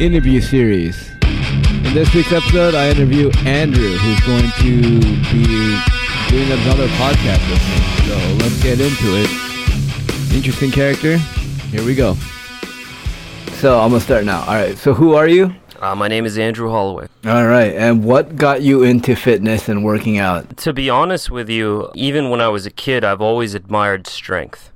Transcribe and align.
interview 0.00 0.40
series. 0.40 1.10
In 1.20 1.92
this 1.92 2.14
week's 2.14 2.32
episode, 2.32 2.74
I 2.74 2.88
interview 2.88 3.30
Andrew, 3.44 3.90
who's 3.98 4.20
going 4.20 4.50
to 4.50 5.00
be 5.30 5.78
doing 6.30 6.50
another 6.62 6.88
podcast 6.96 7.44
with 7.50 7.60
me. 7.68 8.08
So 8.08 8.16
let's 8.42 8.62
get 8.62 8.80
into 8.80 9.20
it. 9.20 10.34
Interesting 10.34 10.70
character. 10.70 11.18
Here 11.18 11.84
we 11.84 11.94
go. 11.94 12.14
So 13.58 13.78
I'm 13.78 13.90
gonna 13.90 14.00
start 14.00 14.24
now. 14.24 14.40
All 14.40 14.54
right. 14.54 14.78
So 14.78 14.94
who 14.94 15.14
are 15.14 15.28
you? 15.28 15.54
Uh, 15.80 15.94
my 15.94 16.08
name 16.08 16.24
is 16.24 16.38
Andrew 16.38 16.70
Holloway. 16.70 17.06
All 17.26 17.46
right. 17.46 17.74
And 17.74 18.02
what 18.02 18.36
got 18.36 18.62
you 18.62 18.82
into 18.82 19.14
fitness 19.14 19.68
and 19.68 19.84
working 19.84 20.16
out? 20.16 20.56
To 20.58 20.72
be 20.72 20.88
honest 20.88 21.30
with 21.30 21.50
you, 21.50 21.90
even 21.94 22.30
when 22.30 22.40
I 22.40 22.48
was 22.48 22.64
a 22.64 22.70
kid, 22.70 23.04
I've 23.04 23.20
always 23.20 23.54
admired 23.54 24.06
strength. 24.06 24.69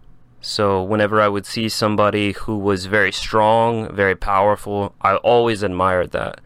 So 0.45 0.83
whenever 0.83 1.23
I 1.23 1.29
would 1.29 1.47
see 1.47 1.71
somebody 1.71 2.33
who 2.33 2.59
was 2.59 2.85
very 2.85 3.13
strong, 3.13 3.95
very 3.95 4.15
powerful, 4.15 4.95
I 5.01 5.17
always 5.17 5.63
admired 5.63 6.11
that. 6.11 6.41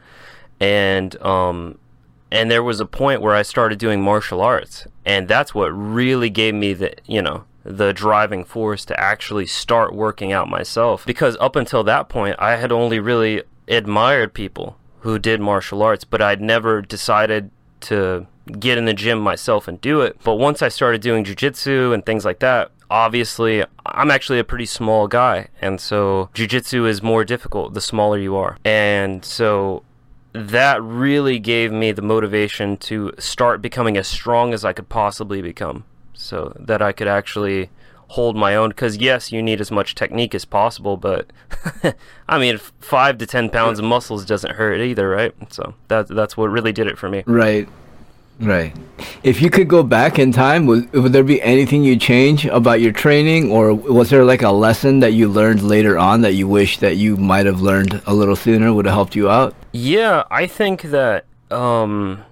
And 0.60 1.20
um 1.22 1.78
and 2.30 2.50
there 2.50 2.62
was 2.62 2.78
a 2.78 2.86
point 2.86 3.22
where 3.22 3.34
I 3.34 3.42
started 3.42 3.78
doing 3.78 4.02
martial 4.02 4.40
arts, 4.40 4.86
and 5.04 5.26
that's 5.26 5.54
what 5.54 5.68
really 5.68 6.28
gave 6.30 6.54
me 6.54 6.74
the, 6.74 6.94
you 7.06 7.22
know, 7.22 7.44
the 7.64 7.92
driving 7.92 8.44
force 8.44 8.84
to 8.84 9.00
actually 9.00 9.46
start 9.46 9.94
working 9.94 10.30
out 10.30 10.48
myself 10.48 11.04
because 11.04 11.36
up 11.40 11.56
until 11.56 11.82
that 11.84 12.08
point 12.08 12.36
I 12.38 12.56
had 12.56 12.70
only 12.70 13.00
really 13.00 13.42
admired 13.66 14.32
people 14.32 14.76
who 15.00 15.18
did 15.18 15.40
martial 15.40 15.82
arts, 15.82 16.04
but 16.04 16.22
I'd 16.22 16.40
never 16.40 16.82
decided 16.82 17.50
to 17.80 18.26
get 18.60 18.78
in 18.78 18.84
the 18.84 18.94
gym 18.94 19.18
myself 19.18 19.66
and 19.66 19.80
do 19.80 20.02
it. 20.02 20.18
But 20.22 20.36
once 20.36 20.62
I 20.62 20.68
started 20.68 21.00
doing 21.00 21.24
jujitsu 21.24 21.92
and 21.92 22.06
things 22.06 22.24
like 22.24 22.38
that, 22.40 22.70
obviously 22.90 23.64
I'm 23.86 24.10
actually 24.10 24.38
a 24.38 24.44
pretty 24.44 24.66
small 24.66 25.08
guy, 25.08 25.48
and 25.60 25.80
so 25.80 26.30
jujitsu 26.34 26.88
is 26.88 27.02
more 27.02 27.24
difficult 27.24 27.74
the 27.74 27.80
smaller 27.80 28.18
you 28.18 28.36
are. 28.36 28.58
And 28.64 29.24
so 29.24 29.82
that 30.32 30.82
really 30.82 31.38
gave 31.38 31.72
me 31.72 31.92
the 31.92 32.02
motivation 32.02 32.76
to 32.76 33.12
start 33.18 33.62
becoming 33.62 33.96
as 33.96 34.06
strong 34.06 34.52
as 34.52 34.64
I 34.64 34.72
could 34.72 34.88
possibly 34.88 35.42
become 35.42 35.84
so 36.12 36.54
that 36.58 36.82
I 36.82 36.92
could 36.92 37.08
actually 37.08 37.70
hold 38.08 38.36
my 38.36 38.56
own 38.56 38.70
because 38.70 38.96
yes 38.96 39.32
you 39.32 39.42
need 39.42 39.60
as 39.60 39.70
much 39.70 39.94
technique 39.94 40.34
as 40.34 40.46
possible 40.46 40.96
but 40.96 41.26
i 42.28 42.38
mean 42.38 42.56
five 42.80 43.18
to 43.18 43.26
ten 43.26 43.50
pounds 43.50 43.78
of 43.78 43.84
muscles 43.84 44.24
doesn't 44.24 44.54
hurt 44.54 44.80
either 44.80 45.10
right 45.10 45.34
so 45.52 45.74
that, 45.88 46.08
that's 46.08 46.34
what 46.34 46.46
really 46.46 46.72
did 46.72 46.86
it 46.86 46.96
for 46.96 47.10
me 47.10 47.22
Right. 47.26 47.68
Right. 48.40 48.74
If 49.22 49.42
you 49.42 49.50
could 49.50 49.68
go 49.68 49.82
back 49.82 50.18
in 50.18 50.32
time, 50.32 50.66
would, 50.66 50.92
would 50.92 51.12
there 51.12 51.24
be 51.24 51.40
anything 51.42 51.82
you 51.84 51.96
change 51.96 52.46
about 52.46 52.80
your 52.80 52.92
training, 52.92 53.50
or 53.50 53.74
was 53.74 54.10
there 54.10 54.24
like 54.24 54.42
a 54.42 54.50
lesson 54.50 55.00
that 55.00 55.12
you 55.12 55.28
learned 55.28 55.62
later 55.62 55.98
on 55.98 56.20
that 56.22 56.34
you 56.34 56.46
wish 56.48 56.78
that 56.78 56.96
you 56.96 57.16
might 57.16 57.46
have 57.46 57.60
learned 57.60 58.00
a 58.06 58.14
little 58.14 58.36
sooner 58.36 58.72
would 58.72 58.86
have 58.86 58.94
helped 58.94 59.16
you 59.16 59.28
out? 59.28 59.54
yeah 59.72 60.24
i 60.30 60.46
think 60.46 60.82
that 60.82 61.24
um, 61.50 62.24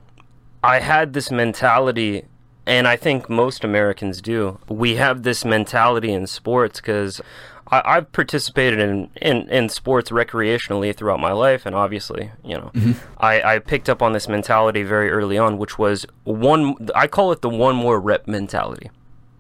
i 0.63 0.81
had 0.81 1.13
this 1.13 1.31
mentality 1.31 2.25
and 2.67 2.89
i 2.89 2.97
think 2.97 3.29
most 3.29 3.63
americans 3.65 4.21
do 4.21 4.59
we 4.69 4.97
have 4.97 5.23
this 5.23 5.45
mentality 5.45 6.13
in 6.13 6.27
sports 6.27 6.81
because 6.81 7.21
I've 7.69 8.13
participated 8.13 8.79
in, 8.79 9.11
in, 9.21 9.49
in 9.49 9.69
sports 9.69 10.11
recreationally 10.11 10.95
throughout 10.95 11.19
my 11.19 11.33
life, 11.33 11.67
and 11.67 11.75
obviously, 11.75 12.31
you 12.45 12.55
know, 12.55 12.71
mm-hmm. 12.73 12.93
I, 13.19 13.43
I 13.43 13.59
picked 13.59 13.89
up 13.89 14.03
on 14.03 14.13
this 14.13 14.29
mentality 14.29 14.85
very 14.85 15.11
early 15.11 15.37
on, 15.37 15.59
which 15.59 15.79
was 15.79 16.07
one. 16.23 16.77
I 16.95 17.09
call 17.09 17.33
it 17.33 17.43
the 17.43 17.49
one 17.49 17.75
more 17.75 17.99
rep 18.01 18.29
mentality. 18.29 18.91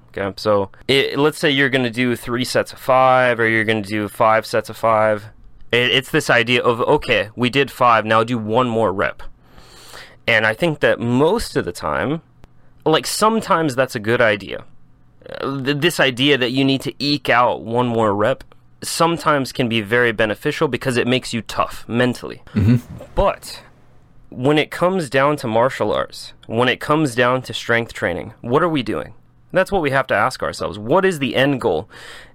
Okay, 0.09 0.33
so 0.37 0.71
it, 0.89 1.19
let's 1.19 1.39
say 1.39 1.51
you're 1.51 1.69
going 1.69 1.85
to 1.85 1.91
do 1.91 2.17
three 2.17 2.45
sets 2.45 2.73
of 2.73 2.81
five, 2.81 3.39
or 3.39 3.49
you're 3.49 3.65
going 3.65 3.83
to 3.83 3.89
do 3.89 4.09
five 4.09 4.45
sets 4.45 4.69
of 4.69 4.77
five. 4.77 5.27
It, 5.71 5.93
it's 5.93 6.11
this 6.11 6.29
idea 6.29 6.63
of 6.63 6.81
okay, 6.81 7.31
we 7.37 7.49
did 7.49 7.71
five, 7.71 8.05
now 8.05 8.25
do 8.25 8.39
one 8.39 8.69
more 8.69 8.93
rep. 8.93 9.23
And 10.27 10.45
I 10.45 10.55
think 10.55 10.81
that 10.81 10.99
most 10.99 11.57
of 11.57 11.65
the 11.65 11.73
time, 11.73 12.23
like 12.85 13.07
sometimes 13.07 13.77
that's 13.77 13.95
a 13.95 14.01
good 14.01 14.21
idea 14.21 14.65
this 15.43 16.01
idea 16.01 16.39
that 16.39 16.51
you 16.51 16.65
need 16.65 16.81
to 16.83 16.95
eke 16.99 17.29
out 17.29 17.63
one 17.63 17.87
more 17.87 18.15
rep 18.15 18.45
sometimes 18.83 19.53
can 19.53 19.69
be 19.69 19.81
very 19.81 20.13
beneficial 20.13 20.69
because 20.69 20.97
it 20.97 21.07
makes 21.07 21.33
you 21.33 21.43
tough 21.43 21.85
mentally. 21.89 22.43
Mm-hmm. 22.55 22.77
But 23.15 23.63
when 24.31 24.59
it 24.59 24.71
comes 24.71 25.09
down 25.09 25.37
to 25.39 25.47
martial 25.47 25.93
arts, 25.93 26.33
when 26.47 26.69
it 26.69 26.81
comes 26.81 27.15
down 27.15 27.43
to 27.43 27.55
strength 27.55 27.93
training, 27.93 28.35
what 28.41 28.63
are 28.63 28.69
we 28.69 28.83
doing? 28.83 29.15
That's 29.53 29.73
what 29.73 29.83
we 29.83 29.91
have 29.91 30.07
to 30.09 30.15
ask 30.15 30.43
ourselves. 30.43 30.79
What 30.79 31.05
is 31.05 31.19
the 31.19 31.37
end 31.37 31.61
goal? 31.61 31.89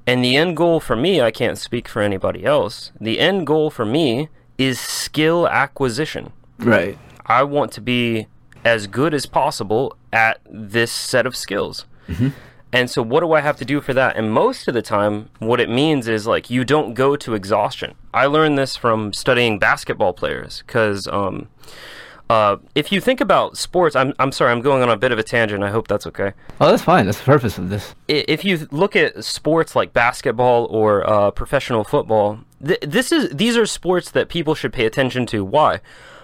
And 0.07 0.24
the 0.24 0.35
end 0.35 0.57
goal 0.57 0.80
for 0.80 0.96
me, 0.96 1.22
I 1.22 1.30
can't 1.30 1.57
speak 1.57 1.88
for 1.88 2.01
anybody 2.01 2.44
else. 2.44 2.91
The 3.00 3.19
end 3.19 3.46
goal 3.46 3.69
for 3.69 3.85
me 3.85 4.30
is 4.57 4.80
skill 4.80 5.47
acquisition. 5.47 6.31
Right. 6.57 6.97
I 7.25 7.44
want 7.44 7.72
to 7.74 7.81
be 7.81 8.28
as 8.66 8.88
good 8.88 9.13
as 9.13 9.25
possible 9.25 9.96
at 10.12 10.40
this 10.50 10.91
set 10.91 11.25
of 11.25 11.35
skills. 11.35 11.85
Mm-hmm. 12.07 12.30
And 12.73 12.89
so, 12.89 13.01
what 13.01 13.19
do 13.19 13.33
I 13.33 13.41
have 13.41 13.57
to 13.57 13.65
do 13.65 13.81
for 13.81 13.93
that? 13.93 14.15
And 14.15 14.31
most 14.31 14.67
of 14.67 14.73
the 14.73 14.81
time, 14.81 15.29
what 15.39 15.59
it 15.59 15.69
means 15.69 16.07
is 16.07 16.25
like 16.25 16.49
you 16.49 16.63
don't 16.63 16.93
go 16.93 17.15
to 17.17 17.33
exhaustion. 17.33 17.95
I 18.13 18.27
learned 18.27 18.57
this 18.57 18.75
from 18.75 19.13
studying 19.13 19.59
basketball 19.59 20.13
players 20.13 20.63
because 20.65 21.07
um, 21.07 21.49
uh, 22.31 22.55
if 22.75 22.93
you 22.93 23.01
think 23.01 23.19
about 23.19 23.57
sports, 23.57 23.93
I'm, 23.93 24.13
I'm 24.17 24.31
sorry, 24.31 24.53
I'm 24.53 24.61
going 24.61 24.81
on 24.81 24.89
a 24.89 24.95
bit 24.95 25.11
of 25.11 25.19
a 25.19 25.23
tangent. 25.23 25.65
I 25.65 25.69
hope 25.69 25.89
that's 25.89 26.07
okay. 26.07 26.31
Oh, 26.61 26.69
that's 26.69 26.81
fine. 26.81 27.05
That's 27.05 27.17
the 27.17 27.25
purpose 27.25 27.57
of 27.57 27.67
this. 27.67 27.93
If 28.07 28.45
you 28.45 28.69
look 28.71 28.95
at 28.95 29.25
sports 29.25 29.75
like 29.75 29.91
basketball 29.91 30.67
or 30.67 31.05
uh, 31.09 31.31
professional 31.31 31.83
football, 31.83 32.39
th- 32.65 32.79
this 32.83 33.11
is 33.11 33.29
these 33.31 33.57
are 33.57 33.65
sports 33.65 34.11
that 34.11 34.29
people 34.29 34.55
should 34.55 34.71
pay 34.71 34.85
attention 34.85 35.25
to. 35.25 35.43
Why? 35.43 35.81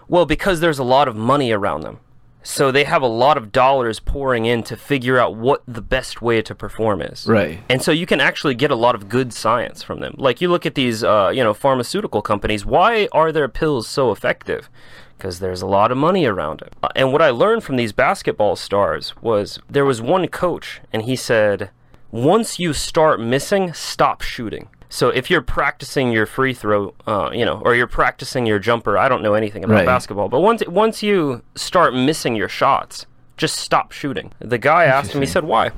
Well, 0.08 0.26
because 0.26 0.62
there's 0.62 0.80
a 0.80 0.84
lot 0.86 1.10
of 1.10 1.18
money 1.18 1.52
around 1.52 1.82
them. 1.82 2.00
So 2.48 2.72
they 2.72 2.86
have 2.86 3.02
a 3.02 3.08
lot 3.08 3.36
of 3.36 3.52
dollars 3.52 4.00
pouring 4.00 4.46
in 4.46 4.64
to 4.64 4.78
figure 4.78 5.20
out 5.20 5.36
what 5.36 5.64
the 5.68 5.82
best 5.82 6.22
way 6.22 6.42
to 6.42 6.56
perform 6.56 7.02
is. 7.02 7.28
Right. 7.28 7.60
And 7.70 7.82
so 7.82 7.92
you 7.92 8.06
can 8.06 8.22
actually 8.22 8.56
get 8.56 8.72
a 8.72 8.76
lot 8.76 8.96
of 8.96 9.10
good 9.10 9.34
science 9.34 9.84
from 9.84 10.00
them. 10.00 10.16
Like 10.18 10.40
you 10.40 10.48
look 10.48 10.66
at 10.66 10.74
these, 10.74 11.04
uh, 11.04 11.30
you 11.36 11.44
know, 11.44 11.54
pharmaceutical 11.54 12.22
companies. 12.22 12.66
Why 12.66 13.10
are 13.12 13.34
their 13.34 13.50
pills 13.50 13.90
so 13.90 14.12
effective? 14.12 14.70
Because 15.18 15.40
there's 15.40 15.62
a 15.62 15.68
lot 15.68 15.92
of 15.92 15.98
money 15.98 16.26
around 16.26 16.62
it. 16.62 16.74
Uh, 16.82 16.88
and 16.96 17.12
what 17.12 17.22
I 17.22 17.32
learned 17.32 17.66
from 17.66 17.76
these 17.76 17.92
basketball 17.92 18.56
stars 18.56 19.14
was 19.22 19.60
there 19.70 19.86
was 19.86 20.02
one 20.02 20.28
coach, 20.30 20.80
and 20.94 21.02
he 21.02 21.18
said, 21.18 21.70
once 22.12 22.60
you 22.60 22.72
start 22.72 23.20
missing, 23.20 23.74
stop 23.74 24.22
shooting. 24.22 24.70
So 24.90 25.10
if 25.10 25.30
you're 25.30 25.42
practicing 25.42 26.12
your 26.12 26.26
free 26.26 26.54
throw, 26.54 26.94
uh, 27.06 27.30
you 27.34 27.44
know, 27.46 27.62
or 27.66 27.76
you're 27.76 27.88
practicing 27.88 28.46
your 28.46 28.60
jumper, 28.60 28.98
I 28.98 29.10
don't 29.10 29.22
know 29.22 29.34
anything 29.34 29.64
about 29.64 29.74
Right. 29.76 29.86
basketball, 29.86 30.30
but 30.30 30.40
once 30.40 30.64
once 30.68 31.04
you 31.04 31.42
start 31.56 31.94
missing 31.94 32.36
your 32.36 32.50
shots, 32.50 33.06
just 33.36 33.58
stop 33.58 33.92
shooting. 33.92 34.32
The 34.40 34.58
guy 34.58 34.86
asked 34.86 35.12
him, 35.14 35.22
he 35.22 35.28
said, 35.28 35.44
"Why?" 35.44 35.72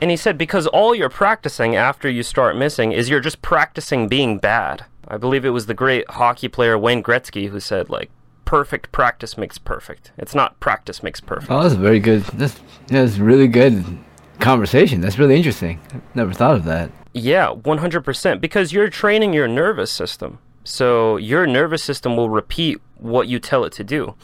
And 0.00 0.10
he 0.10 0.16
said, 0.16 0.38
because 0.38 0.66
all 0.68 0.94
you're 0.94 1.10
practicing 1.10 1.76
after 1.76 2.08
you 2.08 2.22
start 2.22 2.56
missing 2.56 2.90
is 2.92 3.10
you're 3.10 3.20
just 3.20 3.42
practicing 3.42 4.08
being 4.08 4.38
bad. 4.38 4.86
I 5.06 5.18
believe 5.18 5.44
it 5.44 5.50
was 5.50 5.66
the 5.66 5.74
great 5.74 6.08
hockey 6.12 6.48
player 6.48 6.78
Wayne 6.78 7.02
Gretzky 7.02 7.50
who 7.50 7.60
said, 7.60 7.90
like, 7.90 8.08
perfect 8.46 8.90
practice 8.92 9.36
makes 9.36 9.58
perfect. 9.58 10.10
It's 10.16 10.34
not 10.34 10.58
practice 10.58 11.02
makes 11.02 11.20
perfect. 11.20 11.50
Oh, 11.52 11.62
that's 11.62 11.74
very 11.74 12.00
good. 12.00 12.22
That's 12.32 12.58
that's 12.86 13.18
really 13.18 13.46
good 13.46 13.84
conversation. 14.40 15.00
That's 15.00 15.18
really 15.18 15.36
interesting. 15.36 15.80
I've 15.94 16.16
never 16.16 16.32
thought 16.32 16.56
of 16.56 16.64
that. 16.64 16.90
Yeah, 17.12 17.48
100%. 17.52 18.40
Because 18.40 18.72
you're 18.72 18.88
training 18.88 19.32
your 19.32 19.48
nervous 19.48 19.90
system. 19.90 20.38
So 20.62 21.16
your 21.16 21.46
nervous 21.46 21.82
system 21.82 22.16
will 22.16 22.28
repeat 22.30 22.80
what 22.98 23.28
you 23.28 23.38
tell 23.38 23.64
it 23.64 23.72
to 23.72 23.82
do. 23.82 24.14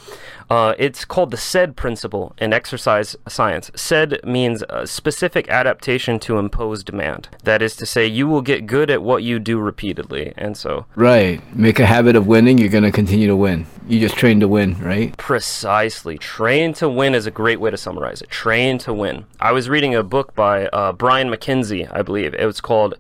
Uh, 0.50 0.74
it's 0.78 1.04
called 1.04 1.30
the 1.30 1.36
SAID 1.36 1.76
principle 1.76 2.34
in 2.38 2.52
exercise 2.52 3.16
science. 3.26 3.70
SAID 3.74 4.20
means 4.22 4.62
a 4.68 4.86
specific 4.86 5.48
adaptation 5.48 6.18
to 6.20 6.38
impose 6.38 6.84
demand. 6.84 7.30
That 7.44 7.62
is 7.62 7.74
to 7.76 7.86
say, 7.86 8.06
you 8.06 8.28
will 8.28 8.42
get 8.42 8.66
good 8.66 8.90
at 8.90 9.02
what 9.02 9.22
you 9.22 9.38
do 9.38 9.58
repeatedly. 9.58 10.34
And 10.36 10.56
so, 10.56 10.84
Right. 10.94 11.40
Make 11.56 11.80
a 11.80 11.86
habit 11.86 12.16
of 12.16 12.26
winning. 12.26 12.58
You're 12.58 12.68
gonna 12.68 12.92
continue 12.92 13.26
to 13.28 13.36
win. 13.36 13.66
You 13.88 14.00
just 14.00 14.16
train 14.16 14.40
to 14.40 14.48
win, 14.48 14.80
right? 14.80 15.16
Precisely. 15.16 16.18
Train 16.18 16.72
to 16.74 16.88
win 16.88 17.14
is 17.14 17.26
a 17.26 17.30
great 17.30 17.60
way 17.60 17.70
to 17.70 17.76
summarize 17.76 18.20
it. 18.20 18.28
Train 18.30 18.78
to 18.78 18.92
win. 18.92 19.26
I 19.38 19.52
was 19.52 19.68
reading 19.68 19.94
a 19.94 20.02
book 20.02 20.34
by 20.34 20.66
uh, 20.68 20.92
Brian 20.92 21.30
MacKenzie, 21.30 21.88
I 21.92 22.02
believe. 22.02 22.34
It 22.34 22.46
was 22.46 22.60
called, 22.60 22.94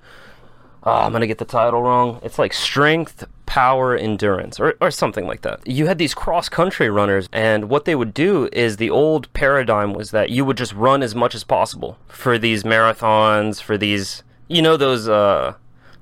oh, 0.84 0.92
I'm 0.92 1.10
going 1.10 1.22
to 1.22 1.26
get 1.26 1.38
the 1.38 1.44
title 1.44 1.82
wrong. 1.82 2.20
It's 2.22 2.38
like 2.38 2.52
Strength, 2.52 3.26
Power, 3.46 3.96
Endurance, 3.96 4.60
or, 4.60 4.76
or 4.80 4.92
something 4.92 5.26
like 5.26 5.42
that. 5.42 5.66
You 5.66 5.88
had 5.88 5.98
these 5.98 6.14
cross 6.14 6.48
country 6.48 6.88
runners, 6.88 7.28
and 7.32 7.68
what 7.68 7.84
they 7.84 7.96
would 7.96 8.14
do 8.14 8.48
is 8.52 8.76
the 8.76 8.90
old 8.90 9.32
paradigm 9.32 9.92
was 9.92 10.12
that 10.12 10.30
you 10.30 10.44
would 10.44 10.56
just 10.56 10.72
run 10.72 11.02
as 11.02 11.16
much 11.16 11.34
as 11.34 11.42
possible 11.42 11.98
for 12.06 12.38
these 12.38 12.62
marathons, 12.62 13.60
for 13.60 13.76
these, 13.76 14.22
you 14.46 14.62
know, 14.62 14.76
those. 14.76 15.08
Uh, 15.08 15.54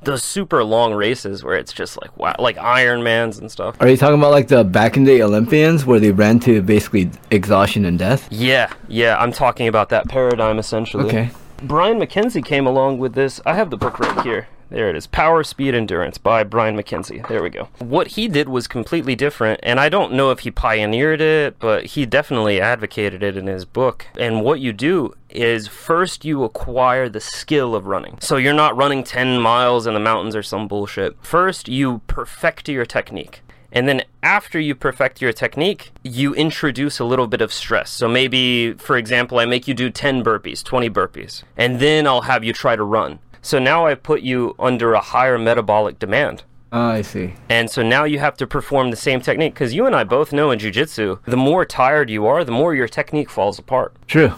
those 0.05 0.23
super 0.23 0.63
long 0.65 0.95
races 0.95 1.43
where 1.43 1.57
it's 1.57 1.73
just 1.73 2.01
like 2.01 2.17
wow, 2.17 2.35
like 2.39 2.57
Ironmans 2.57 3.39
and 3.41 3.51
stuff. 3.51 3.77
Are 3.81 3.89
you 3.89 3.97
talking 3.97 4.19
about 4.19 4.31
like 4.31 4.49
the 4.49 4.65
back 4.65 4.97
in 4.97 5.05
the 5.05 5.23
Olympians 5.23 5.85
where 5.85 6.01
they 6.01 6.13
ran 6.13 6.41
to 6.41 6.63
basically 6.63 7.11
exhaustion 7.31 7.85
and 7.85 7.99
death? 7.99 8.29
Yeah, 8.31 8.73
yeah, 8.89 9.17
I'm 9.19 9.33
talking 9.33 9.69
about 9.69 9.89
that 9.91 10.09
paradigm 10.09 10.59
essentially. 10.59 11.07
Okay. 11.07 11.31
Brian 11.63 11.99
MacKenzie 11.99 12.45
came 12.45 12.67
along 12.67 12.99
with 12.99 13.15
this. 13.15 13.41
I 13.47 13.55
have 13.55 13.71
the 13.71 13.77
book 13.77 13.99
right 13.99 14.21
here. 14.23 14.49
There 14.71 14.91
it 14.91 14.97
is. 14.97 15.07
Power, 15.07 15.45
Speed, 15.45 15.75
Endurance 15.75 16.19
by 16.19 16.43
Brian 16.45 16.77
MacKenzie. 16.77 17.27
There 17.29 17.43
we 17.43 17.51
go. 17.51 17.69
What 17.79 18.09
he 18.09 18.29
did 18.29 18.49
was 18.49 18.67
completely 18.67 19.15
different, 19.15 19.61
and 19.63 19.79
I 19.79 19.89
don't 19.89 20.15
know 20.15 20.31
if 20.31 20.41
he 20.41 20.51
pioneered 20.51 21.21
it, 21.21 21.59
but 21.59 21.87
he 21.87 22.07
definitely 22.07 22.61
advocated 22.61 23.23
it 23.23 23.37
in 23.37 23.47
his 23.47 23.65
book. 23.65 24.07
And 24.19 24.43
what 24.43 24.61
you 24.61 24.73
do 24.73 25.15
is 25.31 25.69
first 25.69 26.25
you 26.25 26.45
acquire 26.45 27.09
the 27.09 27.21
skill 27.21 27.75
of 27.75 27.87
running. 27.87 28.19
So 28.21 28.37
you're 28.37 28.53
not 28.53 28.77
running 28.77 29.05
10 29.05 29.39
miles 29.41 29.87
in 29.87 29.95
the 29.95 30.01
mountains 30.01 30.37
or 30.37 30.43
some 30.43 30.69
bullshit. 30.69 31.17
First, 31.23 31.69
you 31.69 32.01
perfect 32.07 32.69
your 32.69 32.87
technique. 32.87 33.41
And 33.75 33.89
then 33.89 34.03
after 34.23 34.61
you 34.61 34.77
perfect 34.77 35.21
your 35.21 35.33
technique, 35.33 35.91
you 36.05 36.33
introduce 36.35 37.01
a 37.01 37.05
little 37.05 37.27
bit 37.27 37.41
of 37.41 37.53
stress. 37.53 37.91
So 37.91 38.07
maybe, 38.07 38.75
for 38.75 38.97
example, 38.97 39.41
I 39.41 39.47
make 39.47 39.67
you 39.67 39.75
do 39.75 39.91
10 39.91 40.23
burpees, 40.23 40.63
20 40.63 40.89
burpees, 40.91 41.43
and 41.57 41.81
then 41.81 42.07
I'll 42.07 42.23
have 42.23 42.45
you 42.45 42.53
try 42.53 42.77
to 42.77 42.85
run. 42.85 43.19
So 43.45 43.59
now 43.59 43.87
I 43.87 43.95
put 43.95 44.23
you 44.23 44.55
under 44.59 44.95
a 44.95 45.01
higher 45.01 45.37
metabolic 45.37 45.99
demand. 45.99 46.45
Oh, 46.73 46.81
I 46.81 47.03
see. 47.03 47.35
And 47.51 47.69
so 47.69 47.83
now 47.83 48.05
you 48.05 48.19
have 48.19 48.39
to 48.39 48.47
perform 48.47 48.91
the 48.91 48.97
same 48.97 49.21
technique 49.21 49.53
because 49.53 49.75
you 49.75 49.85
and 49.85 49.95
I 49.95 50.03
both 50.03 50.33
know 50.33 50.51
in 50.51 50.59
jiu-jitsu, 50.59 51.19
the 51.27 51.37
more 51.37 51.67
tired 51.67 52.09
you 52.09 52.27
are, 52.27 52.43
the 52.43 52.51
more 52.51 52.75
your 52.75 52.89
technique 52.89 53.29
falls 53.29 53.59
apart. 53.59 53.95
True. 54.07 54.33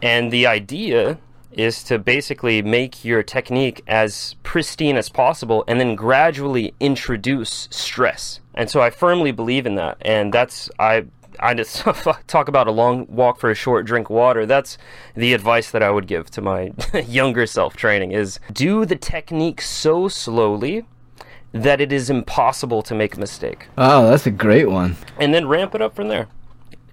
And 0.00 0.32
the 0.32 0.46
idea 0.46 1.18
is 1.50 1.82
to 1.82 1.98
basically 1.98 2.62
make 2.62 3.04
your 3.04 3.24
technique 3.24 3.82
as 3.88 4.36
pristine 4.44 4.96
as 4.96 5.08
possible 5.08 5.64
and 5.66 5.80
then 5.80 5.96
gradually 5.96 6.74
introduce 6.78 7.66
stress. 7.72 8.38
And 8.54 8.70
so 8.70 8.80
I 8.80 8.90
firmly 8.90 9.32
believe 9.32 9.66
in 9.66 9.74
that. 9.74 9.98
And 10.00 10.32
that's 10.32 10.70
I 10.78 11.06
I 11.40 11.54
just 11.54 11.76
talk 12.26 12.48
about 12.48 12.66
a 12.66 12.70
long 12.70 13.06
walk 13.08 13.38
for 13.38 13.50
a 13.50 13.54
short 13.54 13.86
drink 13.86 14.10
water. 14.10 14.46
That's 14.46 14.78
the 15.14 15.34
advice 15.34 15.70
that 15.70 15.82
I 15.82 15.90
would 15.90 16.06
give 16.06 16.30
to 16.32 16.40
my 16.40 16.72
younger 17.06 17.46
self 17.46 17.76
training 17.76 18.12
is 18.12 18.38
do 18.52 18.84
the 18.84 18.96
technique 18.96 19.60
so 19.60 20.08
slowly 20.08 20.84
that 21.52 21.80
it 21.80 21.92
is 21.92 22.08
impossible 22.08 22.82
to 22.82 22.94
make 22.94 23.16
a 23.16 23.20
mistake. 23.20 23.68
Oh, 23.76 24.08
that's 24.08 24.26
a 24.26 24.30
great 24.30 24.70
one. 24.70 24.96
And 25.18 25.34
then 25.34 25.46
ramp 25.46 25.74
it 25.74 25.82
up 25.82 25.94
from 25.94 26.08
there. 26.08 26.28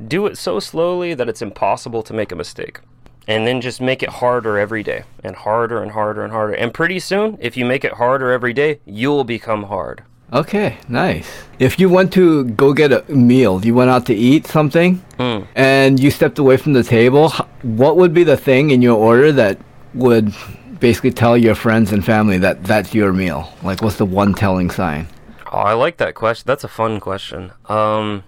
Do 0.05 0.25
it 0.27 0.37
so 0.37 0.59
slowly 0.59 1.13
that 1.13 1.29
it's 1.29 1.41
impossible 1.41 2.03
to 2.03 2.13
make 2.13 2.31
a 2.31 2.35
mistake 2.35 2.79
and 3.29 3.45
then 3.45 3.61
just 3.61 3.79
make 3.79 4.01
it 4.01 4.09
harder 4.09 4.57
every 4.57 4.81
day 4.81 5.03
and 5.23 5.35
harder 5.35 5.83
and 5.83 5.91
harder 5.91 6.23
and 6.23 6.33
harder. 6.33 6.53
And 6.53 6.73
pretty 6.73 6.99
soon, 6.99 7.37
if 7.39 7.55
you 7.55 7.63
make 7.63 7.85
it 7.85 7.93
harder 7.93 8.31
every 8.31 8.53
day, 8.53 8.79
you'll 8.85 9.23
become 9.23 9.63
hard. 9.63 10.03
Okay, 10.31 10.77
nice. 10.87 11.27
If 11.57 11.79
you 11.79 11.89
went 11.89 12.13
to 12.13 12.43
go 12.45 12.73
get 12.73 12.91
a 12.91 13.03
meal, 13.11 13.65
you 13.65 13.73
went 13.73 13.89
out 13.89 14.05
to 14.07 14.13
eat 14.13 14.45
something, 14.45 15.01
Mm. 15.17 15.47
and 15.55 15.99
you 15.99 16.11
stepped 16.11 16.37
away 16.37 16.57
from 16.57 16.73
the 16.73 16.83
table, 16.83 17.29
what 17.63 17.97
would 17.97 18.13
be 18.13 18.23
the 18.23 18.37
thing 18.37 18.69
in 18.69 18.81
your 18.81 18.95
order 18.97 19.31
that 19.31 19.57
would 19.95 20.31
basically 20.79 21.11
tell 21.11 21.35
your 21.35 21.55
friends 21.55 21.91
and 21.91 22.05
family 22.05 22.37
that 22.37 22.63
that's 22.63 22.93
your 22.93 23.11
meal? 23.11 23.49
Like, 23.63 23.81
what's 23.81 23.97
the 23.97 24.05
one 24.05 24.33
telling 24.35 24.69
sign? 24.69 25.07
Oh, 25.51 25.57
I 25.57 25.73
like 25.73 25.97
that 25.97 26.13
question. 26.13 26.43
That's 26.45 26.63
a 26.63 26.67
fun 26.69 26.99
question. 26.99 27.51
Um, 27.67 28.23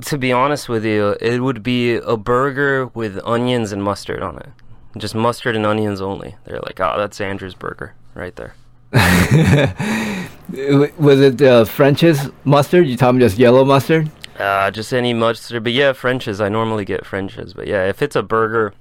To 0.00 0.16
be 0.16 0.32
honest 0.32 0.68
with 0.70 0.86
you, 0.86 1.16
it 1.20 1.40
would 1.42 1.62
be 1.62 1.96
a 1.96 2.16
burger 2.16 2.86
with 2.94 3.20
onions 3.24 3.72
and 3.72 3.82
mustard 3.82 4.22
on 4.22 4.38
it. 4.38 4.48
Just 4.96 5.14
mustard 5.14 5.54
and 5.56 5.66
onions 5.66 6.00
only. 6.00 6.36
They're 6.44 6.60
like, 6.60 6.80
oh, 6.80 6.94
that's 6.96 7.20
Andrew's 7.20 7.54
burger 7.54 7.92
right 8.14 8.34
there. 8.36 8.54
Was 10.98 11.20
it 11.20 11.40
uh, 11.40 11.64
French's 11.64 12.28
mustard? 12.44 12.86
You 12.86 12.96
me 13.12 13.20
just 13.20 13.38
yellow 13.38 13.64
mustard? 13.64 14.10
Uh, 14.38 14.70
just 14.70 14.92
any 14.92 15.14
mustard. 15.14 15.64
But 15.64 15.72
yeah, 15.72 15.92
French's. 15.92 16.40
I 16.40 16.50
normally 16.50 16.84
get 16.84 17.06
French's. 17.06 17.54
But 17.54 17.68
yeah, 17.68 17.88
if 17.88 18.02
it's 18.02 18.16
a 18.16 18.22
burger, 18.22 18.74